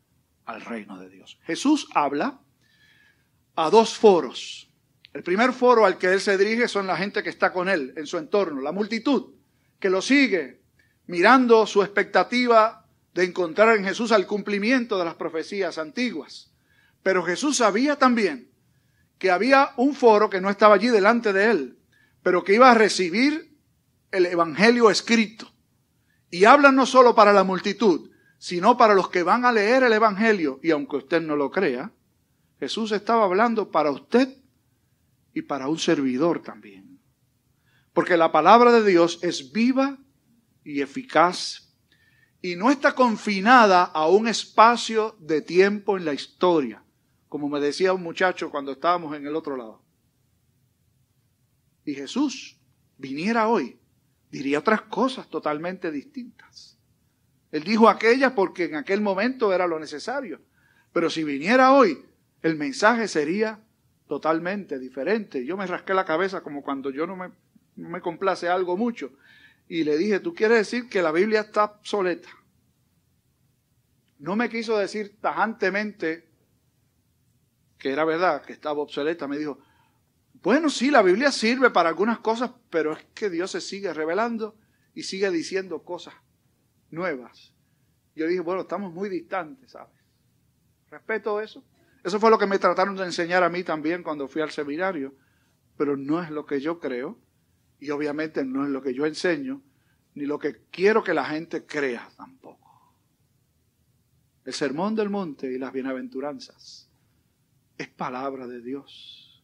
al 0.45 0.61
reino 0.61 0.97
de 0.97 1.11
Dios. 1.11 1.41
Jesús 1.43 1.89
habla 1.93 2.41
a 3.57 3.69
dos 3.69 3.99
foros. 3.99 4.71
El 5.13 5.25
primer 5.25 5.53
foro 5.53 5.85
al 5.85 5.99
que 5.99 6.13
él 6.13 6.21
se 6.21 6.39
dirige 6.39 6.69
son 6.69 6.87
la 6.87 6.97
gente 6.97 7.25
que 7.25 7.31
está 7.31 7.53
con 7.53 7.69
él, 7.69 7.95
en 7.97 8.07
su 8.07 8.17
entorno, 8.17 8.61
la 8.61 8.71
multitud, 8.71 9.35
que 9.81 9.91
lo 9.91 10.01
sigue, 10.01 10.63
mirando 11.07 11.67
su 11.67 11.83
expectativa 11.83 12.82
de 13.15 13.25
encontrar 13.25 13.77
en 13.77 13.85
Jesús 13.85 14.13
al 14.13 14.27
cumplimiento 14.27 14.99
de 14.99 15.05
las 15.05 15.15
profecías 15.15 15.79
antiguas. 15.79 16.51
Pero 17.03 17.23
Jesús 17.25 17.59
sabía 17.59 17.97
también 17.97 18.51
que 19.19 19.31
había 19.31 19.73
un 19.77 19.95
foro 19.95 20.31
que 20.31 20.41
no 20.41 20.51
estaba 20.51 20.75
allí 20.75 20.89
delante 20.89 21.33
de 21.33 21.51
él, 21.51 21.79
pero 22.23 22.43
que 22.43 22.55
iba 22.55 22.71
a 22.71 22.75
recibir 22.75 23.57
el 24.11 24.27
Evangelio 24.27 24.91
escrito. 24.91 25.53
Y 26.31 26.45
habla 26.45 26.73
no 26.73 26.87
solo 26.87 27.15
para 27.15 27.33
la 27.33 27.45
multitud, 27.45 28.11
sino 28.39 28.77
para 28.77 28.95
los 28.95 29.09
que 29.11 29.23
van 29.23 29.45
a 29.45 29.53
leer 29.53 29.83
el 29.83 29.93
Evangelio. 29.93 30.59
Y 30.63 30.71
aunque 30.71 30.97
usted 30.97 31.21
no 31.21 31.37
lo 31.37 31.51
crea, 31.51 31.93
Jesús 32.59 32.93
estaba 32.93 33.25
hablando 33.25 33.71
para 33.71 33.91
usted 33.91 34.37
y 35.35 35.43
para 35.43 35.69
un 35.69 35.79
servidor 35.79 36.43
también. 36.43 36.99
Porque 37.93 38.17
la 38.17 38.33
palabra 38.33 38.73
de 38.73 38.85
Dios 38.85 39.19
es 39.23 39.53
viva 39.53 39.99
y 40.65 40.81
eficaz 40.81 41.62
y 42.43 42.57
no 42.57 42.71
está 42.71 42.95
confinada 42.95 43.85
a 43.85 44.09
un 44.09 44.27
espacio 44.27 45.17
de 45.21 45.41
tiempo 45.41 45.97
en 45.97 46.05
la 46.05 46.13
historia, 46.13 46.83
como 47.29 47.49
me 47.49 47.61
decía 47.61 47.93
un 47.93 48.03
muchacho 48.03 48.51
cuando 48.51 48.73
estábamos 48.73 49.17
en 49.17 49.25
el 49.25 49.37
otro 49.37 49.57
lado. 49.57 49.81
Y 51.85 51.95
Jesús 51.95 52.59
viniera 52.99 53.49
hoy, 53.49 53.79
diría 54.29 54.59
otras 54.59 54.83
cosas 54.83 55.29
totalmente 55.29 55.93
distintas. 55.93 56.77
Él 57.53 57.63
dijo 57.63 57.89
aquellas 57.89 58.33
porque 58.33 58.65
en 58.65 58.75
aquel 58.75 59.01
momento 59.01 59.53
era 59.53 59.69
lo 59.69 59.79
necesario. 59.79 60.41
Pero 60.93 61.11
si 61.11 61.23
viniera 61.23 61.73
hoy, 61.73 62.05
el 62.43 62.57
mensaje 62.57 63.07
sería 63.07 63.61
totalmente 64.09 64.79
diferente. 64.79 65.45
Yo 65.45 65.57
me 65.57 65.67
rasqué 65.67 65.95
la 65.95 66.05
cabeza 66.05 66.43
como 66.43 66.63
cuando 66.63 66.91
yo 66.91 67.07
no 67.07 67.15
me, 67.15 67.31
no 67.77 67.89
me 67.89 68.01
complace 68.01 68.49
algo 68.49 68.77
mucho 68.77 69.13
y 69.69 69.85
le 69.85 69.97
dije, 69.97 70.21
¿tú 70.21 70.35
quieres 70.35 70.59
decir 70.59 70.89
que 70.89 71.03
la 71.03 71.13
Biblia 71.13 71.41
está 71.41 71.65
obsoleta? 71.65 72.29
No 74.19 74.37
me 74.37 74.49
quiso 74.49 74.77
decir 74.79 75.19
tajantemente 75.21 76.29
que 77.79 77.91
era 77.93 78.05
verdad, 78.05 78.43
que 78.43 78.53
estaba 78.53 78.81
obsoleta. 78.81 79.27
Me 79.27 79.39
dijo, 79.39 79.59
bueno, 80.35 80.71
sí, 80.71 80.91
la 80.91 81.03
Biblia 81.03 81.33
sirve 81.33 81.71
para 81.71 81.89
algunas 81.89 82.21
cosas, 82.21 82.53
pero 82.71 82.93
es 82.93 83.05
que 83.15 83.31
Dios 83.31 83.51
se 83.51 83.61
sigue 83.61 83.93
revelando 83.93 84.57
y 84.95 85.03
sigue 85.03 85.31
diciendo 85.31 85.83
cosas 85.83 86.15
nuevas. 86.91 87.53
Yo 88.15 88.27
dije, 88.27 88.41
bueno, 88.41 88.63
estamos 88.63 88.93
muy 88.93 89.09
distantes, 89.09 89.73
¿sabes? 89.73 89.95
Respeto 90.91 91.41
eso. 91.41 91.65
Eso 92.05 92.21
fue 92.21 92.31
lo 92.31 92.39
que 92.39 92.47
me 92.47 92.59
trataron 92.59 92.95
de 92.97 93.05
enseñar 93.05 93.43
a 93.43 93.49
mí 93.49 93.65
también 93.65 94.03
cuando 94.03 94.29
fui 94.29 94.43
al 94.43 94.51
seminario, 94.51 95.15
pero 95.77 95.97
no 95.97 96.23
es 96.23 96.31
lo 96.31 96.45
que 96.47 96.61
yo 96.61 96.79
creo 96.79 97.19
y 97.83 97.91
obviamente 97.91 98.45
no 98.45 98.63
es 98.63 98.71
lo 98.71 98.81
que 98.81 98.95
yo 98.95 99.07
enseño, 99.07 99.61
ni 100.15 100.25
lo 100.25 100.39
que 100.39 100.67
quiero 100.71 101.03
que 101.03 101.13
la 101.13 101.25
gente 101.25 101.67
crea 101.67 102.09
tampoco. 102.17 102.95
El 104.45 104.53
sermón 104.53 104.95
del 104.95 105.11
monte 105.11 105.53
y 105.53 105.59
las 105.59 105.73
bienaventuranzas 105.73 106.89
es 107.77 107.89
palabra 107.89 108.47
de 108.47 108.63
Dios, 108.63 109.43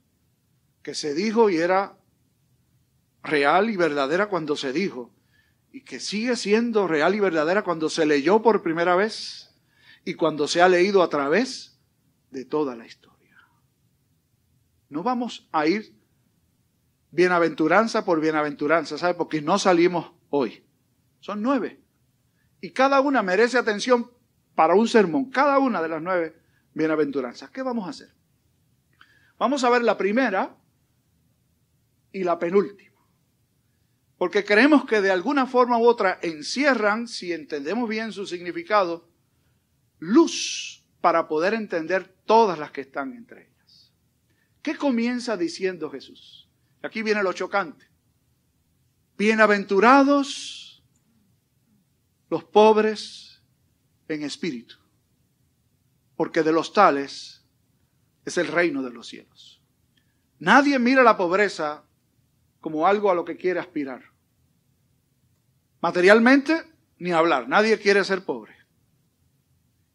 que 0.84 0.94
se 0.94 1.14
dijo 1.14 1.50
y 1.50 1.56
era 1.56 1.98
real 3.24 3.70
y 3.70 3.76
verdadera 3.76 4.28
cuando 4.28 4.54
se 4.54 4.72
dijo, 4.72 5.12
y 5.72 5.80
que 5.80 5.98
sigue 5.98 6.36
siendo 6.36 6.86
real 6.86 7.16
y 7.16 7.20
verdadera 7.20 7.64
cuando 7.64 7.90
se 7.90 8.06
leyó 8.06 8.40
por 8.40 8.62
primera 8.62 8.94
vez 8.94 9.52
y 10.04 10.14
cuando 10.14 10.46
se 10.46 10.62
ha 10.62 10.68
leído 10.68 11.02
a 11.02 11.10
través 11.10 11.76
de 12.30 12.44
toda 12.44 12.76
la 12.76 12.86
historia. 12.86 13.36
No 14.90 15.02
vamos 15.02 15.48
a 15.50 15.66
ir 15.66 15.97
bienaventuranza 17.10 18.04
por 18.04 18.20
bienaventuranza, 18.20 18.98
¿sabe? 18.98 19.14
Porque 19.14 19.40
no 19.40 19.58
salimos 19.58 20.12
hoy. 20.30 20.64
Son 21.20 21.42
nueve. 21.42 21.80
Y 22.60 22.70
cada 22.70 23.00
una 23.00 23.22
merece 23.22 23.58
atención 23.58 24.10
para 24.54 24.74
un 24.74 24.88
sermón, 24.88 25.30
cada 25.30 25.58
una 25.58 25.80
de 25.80 25.88
las 25.88 26.02
nueve 26.02 26.36
bienaventuranzas. 26.74 27.50
¿Qué 27.50 27.62
vamos 27.62 27.86
a 27.86 27.90
hacer? 27.90 28.12
Vamos 29.38 29.62
a 29.62 29.70
ver 29.70 29.82
la 29.82 29.96
primera 29.96 30.56
y 32.12 32.24
la 32.24 32.38
penúltima. 32.38 32.88
Porque 34.16 34.44
creemos 34.44 34.84
que 34.84 35.00
de 35.00 35.12
alguna 35.12 35.46
forma 35.46 35.78
u 35.78 35.86
otra 35.86 36.18
encierran, 36.22 37.06
si 37.06 37.32
entendemos 37.32 37.88
bien 37.88 38.12
su 38.12 38.26
significado, 38.26 39.08
luz 40.00 40.84
para 41.00 41.28
poder 41.28 41.54
entender 41.54 42.08
todas 42.26 42.58
las 42.58 42.72
que 42.72 42.80
están 42.80 43.12
entre 43.12 43.46
ellas. 43.46 43.92
¿Qué 44.60 44.76
comienza 44.76 45.36
diciendo 45.36 45.88
Jesús? 45.88 46.47
Aquí 46.82 47.02
viene 47.02 47.22
lo 47.22 47.32
chocante. 47.32 47.86
Bienaventurados 49.16 50.84
los 52.30 52.44
pobres 52.44 53.42
en 54.06 54.22
espíritu, 54.22 54.76
porque 56.14 56.42
de 56.42 56.52
los 56.52 56.72
tales 56.72 57.44
es 58.24 58.38
el 58.38 58.46
reino 58.46 58.82
de 58.82 58.90
los 58.90 59.08
cielos. 59.08 59.60
Nadie 60.38 60.78
mira 60.78 61.02
la 61.02 61.16
pobreza 61.16 61.84
como 62.60 62.86
algo 62.86 63.10
a 63.10 63.14
lo 63.14 63.24
que 63.24 63.36
quiere 63.36 63.58
aspirar. 63.58 64.04
Materialmente, 65.80 66.64
ni 66.98 67.10
hablar. 67.12 67.48
Nadie 67.48 67.78
quiere 67.78 68.04
ser 68.04 68.24
pobre. 68.24 68.54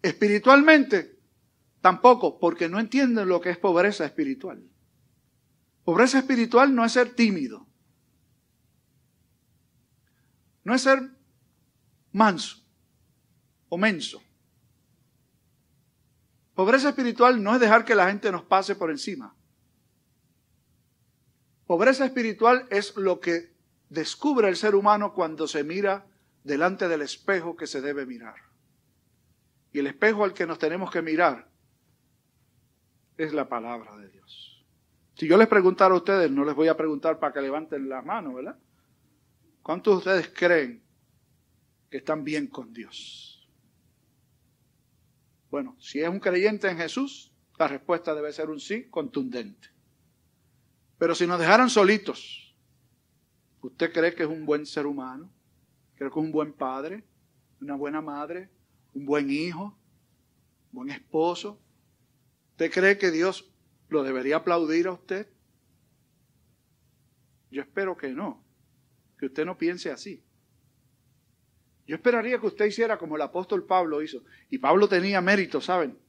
Espiritualmente, 0.02 1.20
tampoco, 1.82 2.40
porque 2.40 2.68
no 2.68 2.80
entienden 2.80 3.30
lo 3.30 3.40
que 3.40 3.52
es 3.52 3.58
pobreza 3.58 4.06
espiritual. 4.06 4.64
Pobreza 5.84 6.20
espiritual 6.20 6.74
no 6.74 6.86
es 6.86 6.94
ser 6.94 7.14
tímido. 7.14 7.66
No 10.64 10.74
es 10.74 10.82
ser 10.82 11.00
manso 12.12 12.64
o 13.70 13.78
menso. 13.78 14.22
Pobreza 16.54 16.90
espiritual 16.90 17.42
no 17.42 17.56
es 17.56 17.60
dejar 17.60 17.84
que 17.84 17.96
la 17.96 18.08
gente 18.08 18.32
nos 18.32 18.44
pase 18.44 18.76
por 18.76 18.92
encima. 18.92 19.36
Pobreza 21.66 22.06
espiritual 22.06 22.68
es 22.70 22.96
lo 22.96 23.20
que 23.20 23.54
descubre 23.90 24.48
el 24.48 24.56
ser 24.56 24.76
humano 24.76 25.14
cuando 25.14 25.48
se 25.48 25.64
mira 25.64 26.06
delante 26.44 26.88
del 26.88 27.02
espejo 27.02 27.56
que 27.56 27.68
se 27.68 27.82
debe 27.82 28.06
mirar. 28.06 28.36
Y 29.72 29.80
el 29.80 29.88
espejo 29.88 30.24
al 30.24 30.34
que 30.34 30.46
nos 30.46 30.60
tenemos 30.60 30.92
que 30.92 31.02
mirar 31.02 31.50
es 33.18 33.34
la 33.34 33.50
palabra 33.50 33.96
de 33.98 34.10
Dios. 34.10 34.53
Si 35.16 35.28
yo 35.28 35.38
les 35.38 35.48
preguntara 35.48 35.94
a 35.94 35.98
ustedes, 35.98 36.32
no 36.32 36.44
les 36.44 36.56
voy 36.56 36.68
a 36.68 36.78
preguntar 36.78 37.20
para 37.20 37.34
que 37.34 37.42
levanten 37.42 37.88
la 37.88 38.02
mano, 38.02 38.34
¿verdad? 38.34 38.58
¿Cuántos 39.62 39.94
de 39.94 39.98
ustedes 39.98 40.34
creen 40.36 40.84
que 41.90 41.98
están 41.98 42.24
bien 42.24 42.48
con 42.48 42.74
Dios? 42.74 43.48
Bueno, 45.52 45.76
si 45.80 46.00
es 46.00 46.10
un 46.10 46.20
creyente 46.20 46.68
en 46.68 46.78
Jesús, 46.78 47.32
la 47.60 47.68
respuesta 47.68 48.16
debe 48.16 48.34
ser 48.34 48.50
un 48.50 48.60
sí 48.60 48.90
contundente. 48.90 49.70
Pero 50.98 51.14
si 51.14 51.28
nos 51.28 51.40
dejaran 51.40 51.70
solitos, 51.70 52.56
¿usted 53.62 53.94
cree 53.94 54.16
que 54.16 54.24
es 54.24 54.30
un 54.30 54.46
buen 54.46 54.66
ser 54.66 54.88
humano? 54.88 55.32
¿Cree 55.96 56.10
que 56.10 56.20
es 56.20 56.26
un 56.26 56.32
buen 56.32 56.54
padre? 56.54 57.04
¿Una 57.62 57.76
buena 57.76 58.02
madre? 58.02 58.50
¿Un 58.96 59.06
buen 59.06 59.30
hijo? 59.30 59.78
¿Un 60.72 60.72
buen 60.72 60.90
esposo? 60.90 61.62
¿Usted 62.52 62.72
cree 62.72 62.98
que 62.98 63.12
Dios 63.12 63.53
lo 63.94 64.04
debería 64.04 64.38
aplaudir 64.38 64.88
a 64.88 64.92
usted? 64.92 65.30
Yo 67.50 67.62
espero 67.62 67.96
que 67.96 68.10
no, 68.10 68.44
que 69.18 69.28
usted 69.28 69.46
no 69.46 69.58
piense 69.58 69.92
así. 69.92 70.24
Yo 71.86 71.96
esperaría 71.96 72.40
que 72.40 72.48
usted 72.48 72.66
hiciera 72.66 72.98
como 72.98 73.16
el 73.16 73.22
apóstol 73.22 73.66
Pablo 73.66 74.02
hizo. 74.02 74.24
Y 74.50 74.58
Pablo 74.58 74.88
tenía 74.88 75.22
mérito, 75.22 75.62
¿saben? 75.62 76.00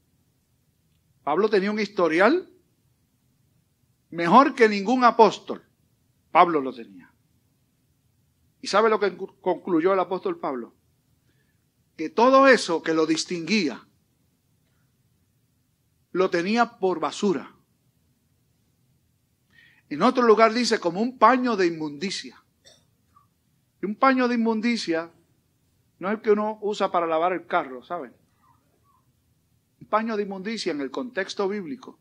Pablo 1.23 1.49
tenía 1.49 1.71
un 1.71 1.81
historial 1.81 2.49
mejor 4.11 4.55
que 4.55 4.69
ningún 4.69 5.05
apóstol. 5.05 5.65
Pablo 6.31 6.61
lo 6.61 6.73
tenía. 6.73 7.13
¿Y 8.61 8.67
sabe 8.69 8.89
lo 8.89 8.99
que 8.99 9.17
concluyó 9.41 9.93
el 9.93 10.01
apóstol 10.01 10.39
Pablo? 10.39 10.75
Que 11.97 12.09
todo 12.09 12.49
eso 12.49 12.83
que 12.83 12.95
lo 12.95 13.07
distinguía 13.07 13.87
lo 16.13 16.31
tenía 16.31 16.79
por 16.79 17.01
basura. 17.01 17.54
En 19.89 20.03
otro 20.03 20.23
lugar 20.25 20.53
dice 20.53 20.81
como 20.81 21.01
un 21.01 21.19
paño 21.19 21.57
de 21.57 21.67
inmundicia. 21.67 22.43
Y 23.83 23.87
un 23.87 23.97
paño 23.97 24.29
de 24.29 24.35
inmundicia 24.35 25.11
no 25.99 26.09
es 26.09 26.15
el 26.15 26.21
que 26.23 26.31
uno 26.31 26.59
usa 26.63 26.91
para 26.91 27.07
lavar 27.07 27.33
el 27.33 27.47
carro, 27.47 27.83
¿saben? 27.85 28.13
Un 29.81 29.87
paño 29.87 30.17
de 30.17 30.23
inmundicia 30.23 30.73
en 30.73 30.81
el 30.81 30.91
contexto 30.91 31.49
bíblico 31.49 31.99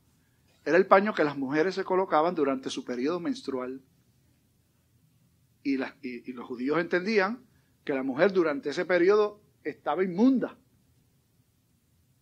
era 0.66 0.78
el 0.78 0.88
paño 0.88 1.14
que 1.14 1.24
las 1.24 1.38
mujeres 1.38 1.76
se 1.76 1.84
colocaban 1.84 2.36
durante 2.36 2.70
su 2.70 2.86
periodo 2.86 3.20
menstrual. 3.20 3.82
Y, 5.64 5.78
los 5.78 6.46
judíos 6.46 6.80
entendían 6.80 7.46
que 7.84 7.94
la 7.94 8.04
mujer 8.04 8.34
durante 8.34 8.70
ese 8.70 8.86
periodo 8.86 9.42
estaba 9.64 10.04
inmunda. 10.04 10.58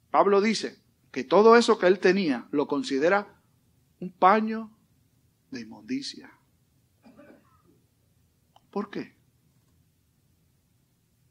Pablo 0.10 0.41
dice 0.41 0.80
que 1.12 1.24
todo 1.24 1.56
eso 1.56 1.77
que 1.77 1.88
él 1.88 2.00
tenía 2.00 2.48
lo 2.51 2.68
considera 2.68 3.41
un 4.00 4.12
paño 4.12 4.75
de 5.51 5.62
inmundicia. 5.62 6.31
¿Por 8.72 8.89
qué? 8.89 9.15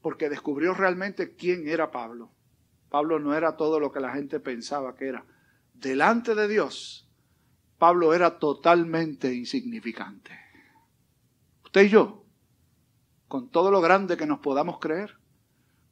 Porque 0.03 0.29
descubrió 0.29 0.75
realmente 0.75 1.35
quién 1.35 1.67
era 1.67 1.91
Pablo. 1.91 2.31
Pablo 2.91 3.19
no 3.19 3.35
era 3.35 3.57
todo 3.57 3.81
lo 3.81 3.93
que 3.93 4.01
la 4.01 4.13
gente 4.13 4.41
pensaba 4.41 4.95
que 4.95 5.09
era. 5.09 5.25
Delante 5.75 6.35
de 6.35 6.49
Dios, 6.49 7.09
Pablo 7.79 8.13
era 8.13 8.39
totalmente 8.39 9.35
insignificante. 9.35 10.39
Usted 11.65 11.83
y 11.83 11.89
yo, 11.89 12.25
con 13.29 13.49
todo 13.49 13.71
lo 13.71 13.81
grande 13.81 14.17
que 14.17 14.27
nos 14.27 14.41
podamos 14.41 14.79
creer, 14.79 15.17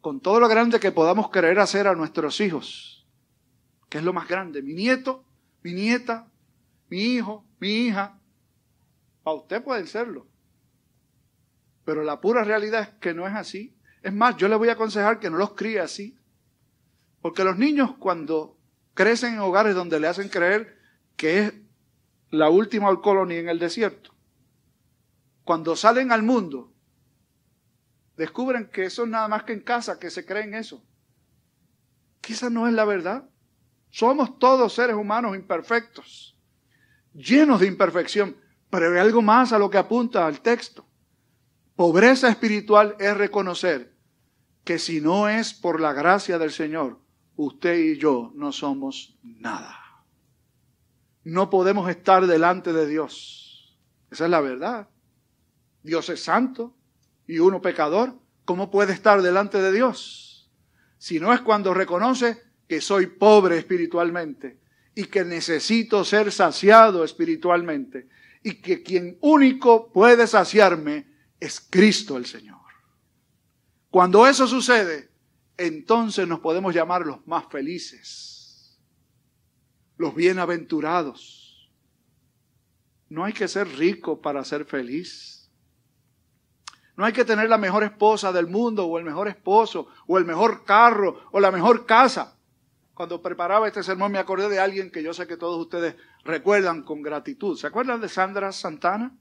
con 0.01 0.21
todo 0.21 0.41
lo 0.41 0.49
grande 0.49 0.81
que 0.81 0.93
podamos 0.93 1.31
querer 1.31 1.59
hacer 1.61 1.87
a 1.87 1.95
nuestros 1.95 2.41
hijos, 2.41 3.07
que 3.89 3.99
es 3.99 4.05
lo 4.05 4.13
más 4.13 4.29
grande, 4.29 4.61
mi 4.61 4.75
nieto, 4.75 5.25
mi 5.63 5.73
nieta, 5.73 6.29
mi 6.89 7.03
hijo, 7.15 7.47
mi 7.61 7.87
hija, 7.87 8.18
para 9.29 9.37
usted 9.37 9.63
pueden 9.63 9.87
serlo. 9.87 10.27
Pero 11.85 12.03
la 12.03 12.19
pura 12.19 12.45
realidad 12.45 12.81
es 12.81 12.89
que 13.01 13.13
no 13.13 13.27
es 13.27 13.35
así. 13.35 13.77
Es 14.03 14.13
más, 14.13 14.37
yo 14.39 14.49
le 14.49 14.57
voy 14.57 14.71
a 14.71 14.73
aconsejar 14.73 15.21
que 15.21 15.29
no 15.29 15.37
los 15.37 15.53
críe 15.53 15.81
así. 15.81 16.19
Porque 17.21 17.45
los 17.45 17.59
niños 17.59 17.97
cuando 17.99 18.57
crecen 18.95 19.35
en 19.35 19.41
hogares 19.41 19.75
donde 19.75 20.01
le 20.01 20.07
hacen 20.07 20.31
creer 20.31 20.79
que 21.17 21.41
es 21.41 21.55
la 22.31 22.49
última 22.49 22.89
colonia 23.03 23.39
en 23.39 23.51
el 23.51 23.59
desierto, 23.59 24.15
cuando 25.45 25.77
salen 25.77 26.11
al 26.11 26.23
mundo, 26.23 26.73
descubren 28.17 28.71
que 28.71 28.85
eso 28.85 29.05
es 29.05 29.11
nada 29.11 29.29
más 29.29 29.43
que 29.43 29.53
en 29.53 29.61
casa, 29.61 29.99
que 29.99 30.11
se 30.11 30.25
creen 30.25 30.55
eso. 30.55 30.83
Esa 32.27 32.51
no 32.51 32.67
es 32.67 32.75
la 32.75 32.85
verdad. 32.85 33.29
Somos 33.91 34.39
todos 34.39 34.75
seres 34.75 34.97
humanos 34.97 35.35
imperfectos, 35.35 36.37
llenos 37.15 37.61
de 37.61 37.67
imperfección, 37.67 38.37
pero 38.71 38.93
hay 38.93 38.99
algo 38.99 39.23
más 39.23 39.53
a 39.53 39.59
lo 39.59 39.71
que 39.71 39.79
apunta 39.79 40.27
al 40.27 40.41
texto. 40.41 40.85
Pobreza 41.77 42.29
espiritual 42.29 42.97
es 42.99 43.17
reconocer 43.17 43.95
que 44.65 44.79
si 44.79 45.01
no 45.01 45.29
es 45.29 45.55
por 45.55 45.81
la 45.81 45.93
gracia 45.93 46.39
del 46.39 46.51
Señor, 46.51 46.99
usted 47.37 47.79
y 47.79 47.99
yo 47.99 48.33
no 48.35 48.53
somos 48.53 49.17
nada. 49.23 49.79
No 51.25 51.51
podemos 51.51 51.89
estar 51.89 52.27
delante 52.27 52.73
de 52.73 52.87
Dios. 52.87 53.79
Esa 54.11 54.25
es 54.25 54.31
la 54.31 54.41
verdad. 54.41 54.89
Dios 55.83 56.09
es 56.09 56.23
santo 56.23 56.75
y 57.27 57.39
uno 57.39 57.63
pecador. 57.63 58.19
¿Cómo 58.45 58.71
puede 58.71 58.93
estar 58.93 59.23
delante 59.23 59.61
de 59.61 59.73
Dios? 59.73 60.51
Si 60.99 61.21
no 61.21 61.33
es 61.33 61.41
cuando 61.41 61.75
reconoce 61.75 62.43
que 62.67 62.81
soy 62.81 63.07
pobre 63.07 63.59
espiritualmente 63.59 64.59
y 64.95 65.05
que 65.05 65.25
necesito 65.25 66.05
ser 66.05 66.33
saciado 66.33 67.05
espiritualmente 67.05 68.09
y 68.43 68.55
que 68.61 68.83
quien 68.83 69.19
único 69.21 69.93
puede 69.93 70.27
saciarme 70.27 71.07
es 71.41 71.61
Cristo 71.61 72.17
el 72.17 72.27
Señor. 72.27 72.59
Cuando 73.91 74.27
eso 74.27 74.47
sucede, 74.47 75.11
entonces 75.57 76.29
nos 76.29 76.41
podemos 76.41 76.75
llamar 76.75 77.05
los 77.07 77.27
más 77.27 77.47
felices, 77.51 78.79
los 79.97 80.15
bienaventurados. 80.15 81.71
No 83.09 83.25
hay 83.25 83.33
que 83.33 83.49
ser 83.49 83.69
rico 83.77 84.21
para 84.21 84.45
ser 84.45 84.65
feliz. 84.65 85.51
No 86.97 87.05
hay 87.05 87.13
que 87.13 87.25
tener 87.25 87.49
la 87.49 87.59
mejor 87.59 87.85
esposa 87.85 88.33
del 88.33 88.49
mundo 88.49 88.87
o 88.87 88.99
el 88.99 89.05
mejor 89.05 89.29
esposo 89.29 89.89
o 90.07 90.19
el 90.19 90.25
mejor 90.25 90.65
carro 90.65 91.29
o 91.33 91.41
la 91.41 91.51
mejor 91.51 91.87
casa. 91.87 92.38
Cuando 92.99 93.23
preparaba 93.23 93.69
este 93.69 93.85
sermón 93.85 94.11
me 94.11 94.19
acordé 94.19 94.49
de 94.49 94.59
alguien 94.59 94.91
que 94.91 95.05
yo 95.05 95.15
sé 95.15 95.29
que 95.29 95.37
todos 95.37 95.57
ustedes 95.61 95.95
recuerdan 96.25 96.83
con 96.83 97.01
gratitud. 97.01 97.57
¿Se 97.57 97.69
acuerdan 97.69 98.01
de 98.01 98.09
Sandra 98.09 98.51
Santana? 98.51 99.17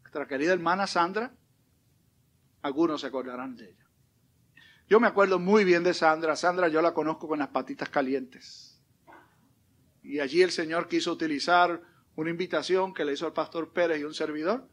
Nuestra 0.00 0.26
querida 0.26 0.52
hermana 0.52 0.88
Sandra. 0.88 1.32
Algunos 2.62 3.00
se 3.00 3.06
acordarán 3.06 3.54
de 3.54 3.70
ella. 3.70 3.86
Yo 4.88 4.98
me 4.98 5.06
acuerdo 5.06 5.38
muy 5.38 5.62
bien 5.62 5.84
de 5.84 5.94
Sandra. 5.94 6.34
Sandra 6.34 6.66
yo 6.66 6.82
la 6.82 6.92
conozco 6.92 7.28
con 7.28 7.38
las 7.38 7.50
patitas 7.50 7.88
calientes. 7.90 8.82
Y 10.02 10.18
allí 10.18 10.42
el 10.42 10.50
Señor 10.50 10.88
quiso 10.88 11.12
utilizar 11.12 11.80
una 12.16 12.30
invitación 12.30 12.92
que 12.92 13.04
le 13.04 13.12
hizo 13.12 13.28
el 13.28 13.34
pastor 13.34 13.72
Pérez 13.72 14.00
y 14.00 14.02
un 14.02 14.14
servidor 14.14 14.68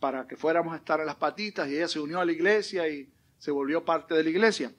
para 0.00 0.26
que 0.26 0.34
fuéramos 0.34 0.74
a 0.74 0.78
estar 0.78 0.98
en 0.98 1.06
las 1.06 1.14
patitas 1.14 1.68
y 1.68 1.76
ella 1.76 1.86
se 1.86 2.00
unió 2.00 2.18
a 2.18 2.24
la 2.24 2.32
iglesia 2.32 2.88
y 2.88 3.12
se 3.38 3.52
volvió 3.52 3.84
parte 3.84 4.16
de 4.16 4.24
la 4.24 4.30
iglesia. 4.30 4.74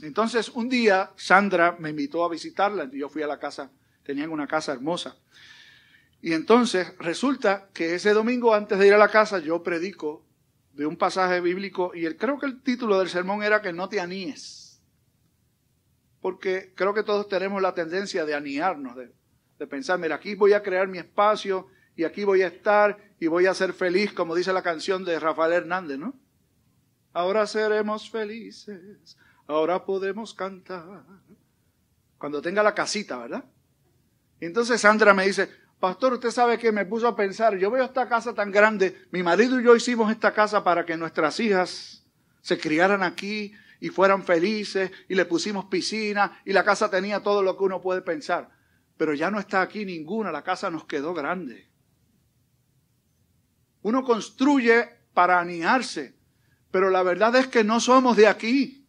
Entonces 0.00 0.48
un 0.48 0.68
día 0.68 1.12
Sandra 1.16 1.76
me 1.78 1.90
invitó 1.90 2.24
a 2.24 2.28
visitarla, 2.28 2.88
yo 2.92 3.08
fui 3.08 3.22
a 3.22 3.26
la 3.26 3.38
casa, 3.38 3.70
tenían 4.02 4.30
una 4.30 4.46
casa 4.46 4.72
hermosa. 4.72 5.16
Y 6.20 6.32
entonces 6.32 6.94
resulta 6.98 7.68
que 7.74 7.94
ese 7.96 8.12
domingo 8.12 8.54
antes 8.54 8.78
de 8.78 8.86
ir 8.86 8.94
a 8.94 8.98
la 8.98 9.08
casa 9.08 9.40
yo 9.40 9.62
predico 9.62 10.24
de 10.72 10.86
un 10.86 10.96
pasaje 10.96 11.40
bíblico 11.40 11.92
y 11.94 12.06
creo 12.14 12.38
que 12.38 12.46
el 12.46 12.62
título 12.62 12.98
del 12.98 13.08
sermón 13.08 13.42
era 13.42 13.60
que 13.60 13.72
no 13.72 13.88
te 13.88 14.00
aníes. 14.00 14.80
Porque 16.20 16.72
creo 16.76 16.94
que 16.94 17.02
todos 17.02 17.28
tenemos 17.28 17.60
la 17.60 17.74
tendencia 17.74 18.24
de 18.24 18.34
aniarnos, 18.34 18.96
de, 18.96 19.12
de 19.58 19.66
pensar, 19.66 19.98
mira, 19.98 20.14
aquí 20.14 20.34
voy 20.34 20.52
a 20.52 20.62
crear 20.62 20.88
mi 20.88 20.98
espacio 20.98 21.66
y 21.96 22.04
aquí 22.04 22.24
voy 22.24 22.42
a 22.42 22.46
estar 22.46 22.96
y 23.18 23.26
voy 23.26 23.46
a 23.46 23.54
ser 23.54 23.72
feliz, 23.72 24.12
como 24.12 24.34
dice 24.34 24.52
la 24.52 24.62
canción 24.62 25.04
de 25.04 25.18
Rafael 25.18 25.52
Hernández, 25.52 25.98
¿no? 25.98 26.14
Ahora 27.12 27.46
seremos 27.46 28.10
felices, 28.10 29.16
ahora 29.46 29.84
podemos 29.84 30.34
cantar. 30.34 31.04
Cuando 32.18 32.40
tenga 32.40 32.62
la 32.62 32.74
casita, 32.74 33.18
¿verdad? 33.18 33.44
Entonces 34.40 34.80
Sandra 34.80 35.14
me 35.14 35.26
dice, 35.26 35.48
Pastor, 35.82 36.12
usted 36.12 36.30
sabe 36.30 36.58
que 36.58 36.70
me 36.70 36.86
puso 36.86 37.08
a 37.08 37.16
pensar, 37.16 37.56
yo 37.56 37.70
veo 37.70 37.84
esta 37.84 38.08
casa 38.08 38.32
tan 38.34 38.52
grande, 38.52 39.06
mi 39.10 39.22
marido 39.22 39.60
y 39.60 39.64
yo 39.64 39.74
hicimos 39.74 40.12
esta 40.12 40.32
casa 40.32 40.62
para 40.62 40.86
que 40.86 40.96
nuestras 40.96 41.40
hijas 41.40 42.06
se 42.40 42.58
criaran 42.58 43.02
aquí 43.02 43.52
y 43.80 43.88
fueran 43.88 44.22
felices 44.22 44.92
y 45.08 45.16
le 45.16 45.24
pusimos 45.24 45.64
piscina 45.64 46.40
y 46.44 46.52
la 46.52 46.62
casa 46.62 46.88
tenía 46.88 47.20
todo 47.20 47.42
lo 47.42 47.56
que 47.56 47.64
uno 47.64 47.80
puede 47.80 48.00
pensar. 48.00 48.48
Pero 48.96 49.12
ya 49.14 49.28
no 49.30 49.40
está 49.40 49.60
aquí 49.60 49.84
ninguna, 49.84 50.30
la 50.30 50.44
casa 50.44 50.70
nos 50.70 50.84
quedó 50.84 51.14
grande. 51.14 51.68
Uno 53.82 54.04
construye 54.04 54.88
para 55.12 55.40
aniarse, 55.40 56.16
pero 56.70 56.90
la 56.90 57.02
verdad 57.02 57.34
es 57.34 57.48
que 57.48 57.64
no 57.64 57.80
somos 57.80 58.16
de 58.16 58.28
aquí. 58.28 58.81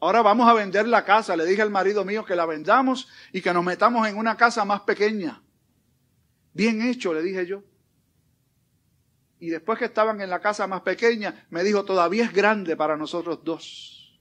Ahora 0.00 0.22
vamos 0.22 0.48
a 0.48 0.54
vender 0.54 0.86
la 0.86 1.04
casa. 1.04 1.36
Le 1.36 1.44
dije 1.44 1.62
al 1.62 1.70
marido 1.70 2.04
mío 2.04 2.24
que 2.24 2.36
la 2.36 2.46
vendamos 2.46 3.08
y 3.32 3.40
que 3.40 3.52
nos 3.52 3.64
metamos 3.64 4.06
en 4.06 4.16
una 4.16 4.36
casa 4.36 4.64
más 4.64 4.82
pequeña. 4.82 5.42
Bien 6.52 6.82
hecho, 6.82 7.12
le 7.12 7.22
dije 7.22 7.46
yo. 7.46 7.62
Y 9.40 9.48
después 9.50 9.78
que 9.78 9.86
estaban 9.86 10.20
en 10.20 10.30
la 10.30 10.40
casa 10.40 10.66
más 10.66 10.82
pequeña, 10.82 11.46
me 11.50 11.62
dijo, 11.62 11.84
todavía 11.84 12.24
es 12.24 12.32
grande 12.32 12.76
para 12.76 12.96
nosotros 12.96 13.40
dos. 13.44 14.20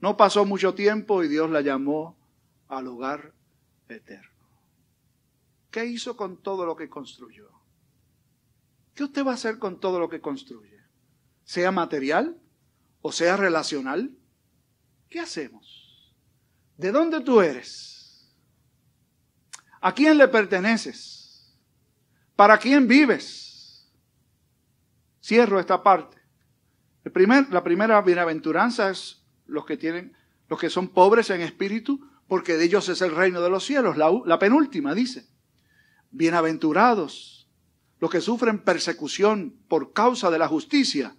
No 0.00 0.16
pasó 0.16 0.44
mucho 0.44 0.74
tiempo 0.74 1.22
y 1.22 1.28
Dios 1.28 1.50
la 1.50 1.60
llamó 1.60 2.16
al 2.68 2.86
hogar 2.88 3.34
eterno. 3.88 4.30
¿Qué 5.70 5.86
hizo 5.86 6.16
con 6.16 6.42
todo 6.42 6.66
lo 6.66 6.76
que 6.76 6.88
construyó? 6.88 7.50
¿Qué 8.94 9.04
usted 9.04 9.24
va 9.24 9.32
a 9.32 9.34
hacer 9.34 9.58
con 9.58 9.80
todo 9.80 9.98
lo 9.98 10.08
que 10.08 10.20
construye? 10.20 10.80
Sea 11.44 11.70
material 11.70 12.36
o 13.00 13.10
sea 13.10 13.36
relacional. 13.36 14.16
¿Qué 15.12 15.20
hacemos? 15.20 16.10
¿De 16.78 16.90
dónde 16.90 17.20
tú 17.20 17.42
eres? 17.42 18.34
¿A 19.82 19.94
quién 19.94 20.16
le 20.16 20.26
perteneces? 20.26 21.54
¿Para 22.34 22.56
quién 22.56 22.88
vives? 22.88 23.92
Cierro 25.22 25.60
esta 25.60 25.82
parte. 25.82 26.16
La 27.04 27.62
primera 27.62 28.00
bienaventuranza 28.00 28.88
es 28.88 29.22
los 29.44 29.66
que 29.66 29.76
tienen, 29.76 30.16
los 30.48 30.58
que 30.58 30.70
son 30.70 30.88
pobres 30.88 31.28
en 31.28 31.42
espíritu, 31.42 32.08
porque 32.26 32.54
de 32.54 32.64
ellos 32.64 32.88
es 32.88 33.02
el 33.02 33.14
reino 33.14 33.42
de 33.42 33.50
los 33.50 33.66
cielos. 33.66 33.98
La, 33.98 34.10
la 34.24 34.38
penúltima 34.38 34.94
dice, 34.94 35.28
bienaventurados 36.10 37.50
los 37.98 38.10
que 38.10 38.22
sufren 38.22 38.60
persecución 38.60 39.62
por 39.68 39.92
causa 39.92 40.30
de 40.30 40.38
la 40.38 40.48
justicia, 40.48 41.14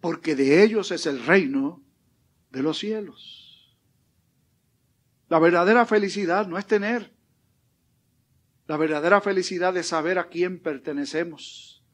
porque 0.00 0.34
de 0.34 0.64
ellos 0.64 0.90
es 0.90 1.06
el 1.06 1.24
reino 1.24 1.81
de 2.52 2.62
los 2.62 2.78
cielos. 2.78 3.76
La 5.28 5.38
verdadera 5.38 5.86
felicidad 5.86 6.46
no 6.46 6.58
es 6.58 6.66
tener, 6.66 7.12
la 8.66 8.76
verdadera 8.76 9.20
felicidad 9.20 9.76
es 9.76 9.88
saber 9.88 10.18
a 10.18 10.28
quién 10.28 10.60
pertenecemos 10.60 11.84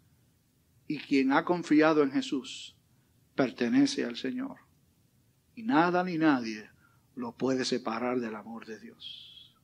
y 0.87 0.99
quien 0.99 1.33
ha 1.33 1.44
confiado 1.44 2.03
en 2.03 2.12
Jesús 2.12 2.77
pertenece 3.35 4.05
al 4.05 4.16
Señor. 4.16 4.59
Y 5.55 5.62
nada 5.62 6.05
ni 6.05 6.18
nadie 6.18 6.71
lo 7.14 7.37
puede 7.37 7.64
separar 7.64 8.21
del 8.21 8.35
amor 8.37 8.66
de 8.66 8.79
Dios. 8.79 9.57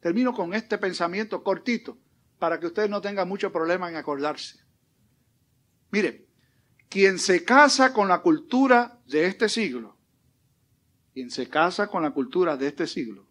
Termino 0.00 0.32
con 0.32 0.54
este 0.54 0.78
pensamiento 0.78 1.42
cortito 1.42 1.98
para 2.38 2.58
que 2.58 2.66
usted 2.66 2.88
no 2.88 3.00
tenga 3.00 3.24
mucho 3.24 3.52
problema 3.52 3.88
en 3.88 3.96
acordarse. 3.96 4.58
Mire, 5.90 6.25
quien 6.88 7.18
se 7.18 7.44
casa 7.44 7.92
con 7.92 8.08
la 8.08 8.20
cultura 8.20 8.98
de 9.06 9.26
este 9.26 9.48
siglo, 9.48 9.96
quien 11.12 11.30
se 11.30 11.48
casa 11.48 11.88
con 11.88 12.02
la 12.02 12.10
cultura 12.10 12.56
de 12.56 12.68
este 12.68 12.86
siglo, 12.86 13.26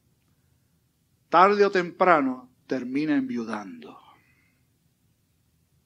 tarde 1.30 1.66
o 1.66 1.72
temprano 1.72 2.50
termina 2.68 3.16
enviudando. 3.16 4.00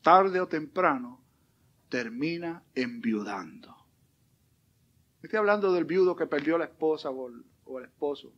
Tarde 0.02 0.40
o 0.40 0.48
temprano 0.48 1.22
termina 1.90 2.64
enviudando. 2.74 3.76
Estoy 5.22 5.38
hablando 5.38 5.74
del 5.74 5.86
viudo 5.86 6.16
que 6.16 6.26
perdió 6.26 6.58
la 6.58 6.66
esposa 6.66 7.10
o 7.10 7.28
el, 7.28 7.44
o 7.66 7.80
el 7.80 7.86
esposo. 7.86 8.34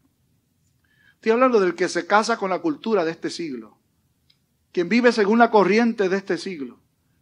Estoy 1.16 1.34
hablando 1.34 1.60
del 1.60 1.76
que 1.76 1.88
se 1.88 2.08
casa 2.08 2.38
con 2.38 2.50
la 2.50 2.60
cultura 2.60 3.06
de 3.06 3.12
este 3.12 3.30
siglo. 3.30 3.78
Quien 4.72 4.90
vive 4.90 5.12
según 5.12 5.38
la 5.38 5.52
corriente 5.52 6.10
de 6.10 6.18
este 6.18 6.38
siglo. 6.38 6.81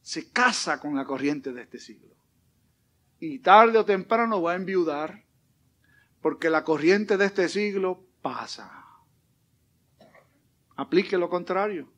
Se 0.10 0.32
casa 0.32 0.80
con 0.80 0.96
la 0.96 1.06
corriente 1.06 1.54
de 1.54 1.62
este 1.62 1.78
siglo. 1.78 2.16
Y 3.20 3.38
tarde 3.38 3.78
o 3.78 3.86
temprano 3.86 4.42
va 4.42 4.54
a 4.54 4.56
enviudar 4.56 5.24
porque 6.20 6.50
la 6.50 6.64
corriente 6.64 7.16
de 7.16 7.26
este 7.26 7.48
siglo 7.48 8.08
pasa. 8.24 8.88
Aplique 10.76 11.16
lo 11.16 11.30
contrario. 11.30 11.94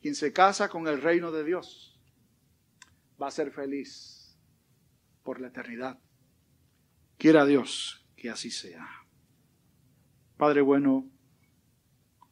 Quien 0.00 0.16
se 0.16 0.32
casa 0.32 0.68
con 0.68 0.88
el 0.88 1.00
reino 1.00 1.30
de 1.30 1.44
Dios 1.44 2.00
va 3.22 3.28
a 3.28 3.30
ser 3.30 3.52
feliz 3.52 4.36
por 5.22 5.40
la 5.40 5.46
eternidad. 5.46 6.00
Quiera 7.16 7.46
Dios 7.46 8.04
que 8.16 8.28
así 8.28 8.50
sea. 8.50 8.88
Padre 10.36 10.62
bueno, 10.62 11.08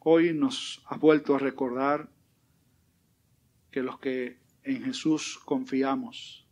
hoy 0.00 0.34
nos 0.34 0.82
has 0.86 0.98
vuelto 0.98 1.36
a 1.36 1.38
recordar 1.38 2.10
que 3.70 3.80
los 3.80 4.00
que 4.00 4.42
en 4.64 4.82
Jesús 4.82 5.38
confiamos 5.44 6.44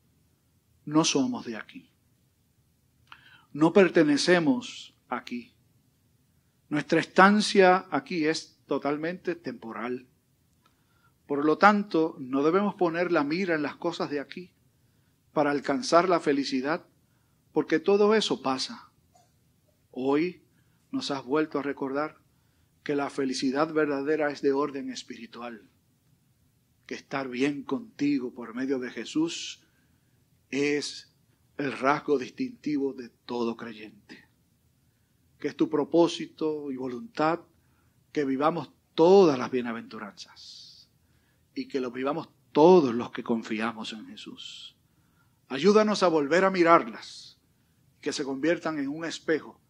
no 0.85 1.05
somos 1.05 1.47
de 1.47 1.57
aquí. 1.57 1.91
No 3.53 3.73
pertenecemos 3.73 4.95
aquí. 5.09 5.55
Nuestra 6.69 7.01
estancia 7.01 7.87
aquí 7.91 8.27
es 8.27 8.59
totalmente 8.67 9.35
temporal. 9.35 10.07
Por 11.27 11.45
lo 11.45 11.59
tanto, 11.59 12.17
no 12.19 12.43
debemos 12.43 12.75
poner 12.75 13.13
la 13.13 13.25
mira 13.25 13.55
en 13.55 13.63
las 13.63 13.77
cosas 13.77 14.11
de 14.11 14.21
aquí 14.21 14.53
para 15.33 15.51
alcanzar 15.51 16.09
la 16.09 16.21
felicidad 16.21 16.85
porque 17.53 17.79
todo 17.79 18.15
eso 18.15 18.43
pasa. 18.43 18.91
Hoy 19.91 20.43
nos 20.91 21.11
has 21.11 21.25
vuelto 21.25 21.59
a 21.59 21.63
recordar 21.63 22.19
que 22.83 22.97
la 22.97 23.11
felicidad 23.11 23.73
verdadera 23.73 24.31
es 24.31 24.43
de 24.43 24.53
orden 24.53 24.91
espiritual, 24.91 25.71
estar 26.95 27.29
bien 27.29 27.63
contigo 27.63 28.33
por 28.33 28.55
medio 28.55 28.79
de 28.79 28.91
Jesús 28.91 29.63
es 30.51 31.13
el 31.59 31.73
rasgo 31.73 32.19
distintivo 32.19 32.93
de 32.93 33.09
todo 33.09 33.57
creyente, 33.57 34.25
que 35.39 35.49
es 35.49 35.57
tu 35.57 35.69
propósito 35.69 36.71
y 36.71 36.77
voluntad 36.77 37.41
que 38.13 38.25
vivamos 38.25 38.71
todas 38.95 39.39
las 39.39 39.51
bienaventuranzas 39.51 40.89
y 41.55 41.69
que 41.69 41.81
lo 41.81 41.91
vivamos 41.91 42.29
todos 42.53 42.95
los 42.95 43.11
que 43.11 43.23
confiamos 43.23 43.93
en 43.93 44.07
Jesús. 44.07 44.77
Ayúdanos 45.49 46.03
a 46.03 46.09
volver 46.09 46.45
a 46.45 46.51
mirarlas 46.51 47.39
que 48.01 48.13
se 48.13 48.25
conviertan 48.25 48.79
en 48.79 48.89
un 48.89 49.05
espejo 49.05 49.61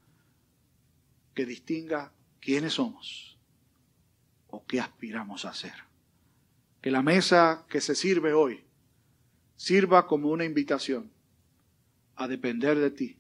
que 1.35 1.47
distinga 1.47 2.13
quiénes 2.41 2.75
somos 2.75 3.39
o 4.49 4.65
qué 4.67 4.81
aspiramos 4.81 5.45
a 5.45 5.55
ser. 5.55 5.92
Que 6.83 6.91
la 6.91 7.03
mesa 7.03 7.65
que 7.71 7.81
se 7.81 7.95
sirve 7.95 8.35
hoy 8.35 8.65
sirva 9.57 10.07
como 10.07 10.29
una 10.29 10.45
invitación 10.45 11.11
a 12.17 12.29
depender 12.29 12.79
de 12.79 12.91
ti 12.91 13.19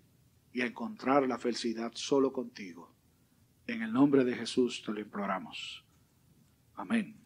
y 0.52 0.60
a 0.60 0.66
encontrar 0.66 1.26
la 1.26 1.38
felicidad 1.38 1.92
solo 1.94 2.32
contigo. 2.32 2.92
En 3.66 3.82
el 3.82 3.92
nombre 3.92 4.24
de 4.24 4.34
Jesús 4.34 4.82
te 4.84 4.92
lo 4.92 5.00
imploramos. 5.00 5.84
Amén. 6.74 7.21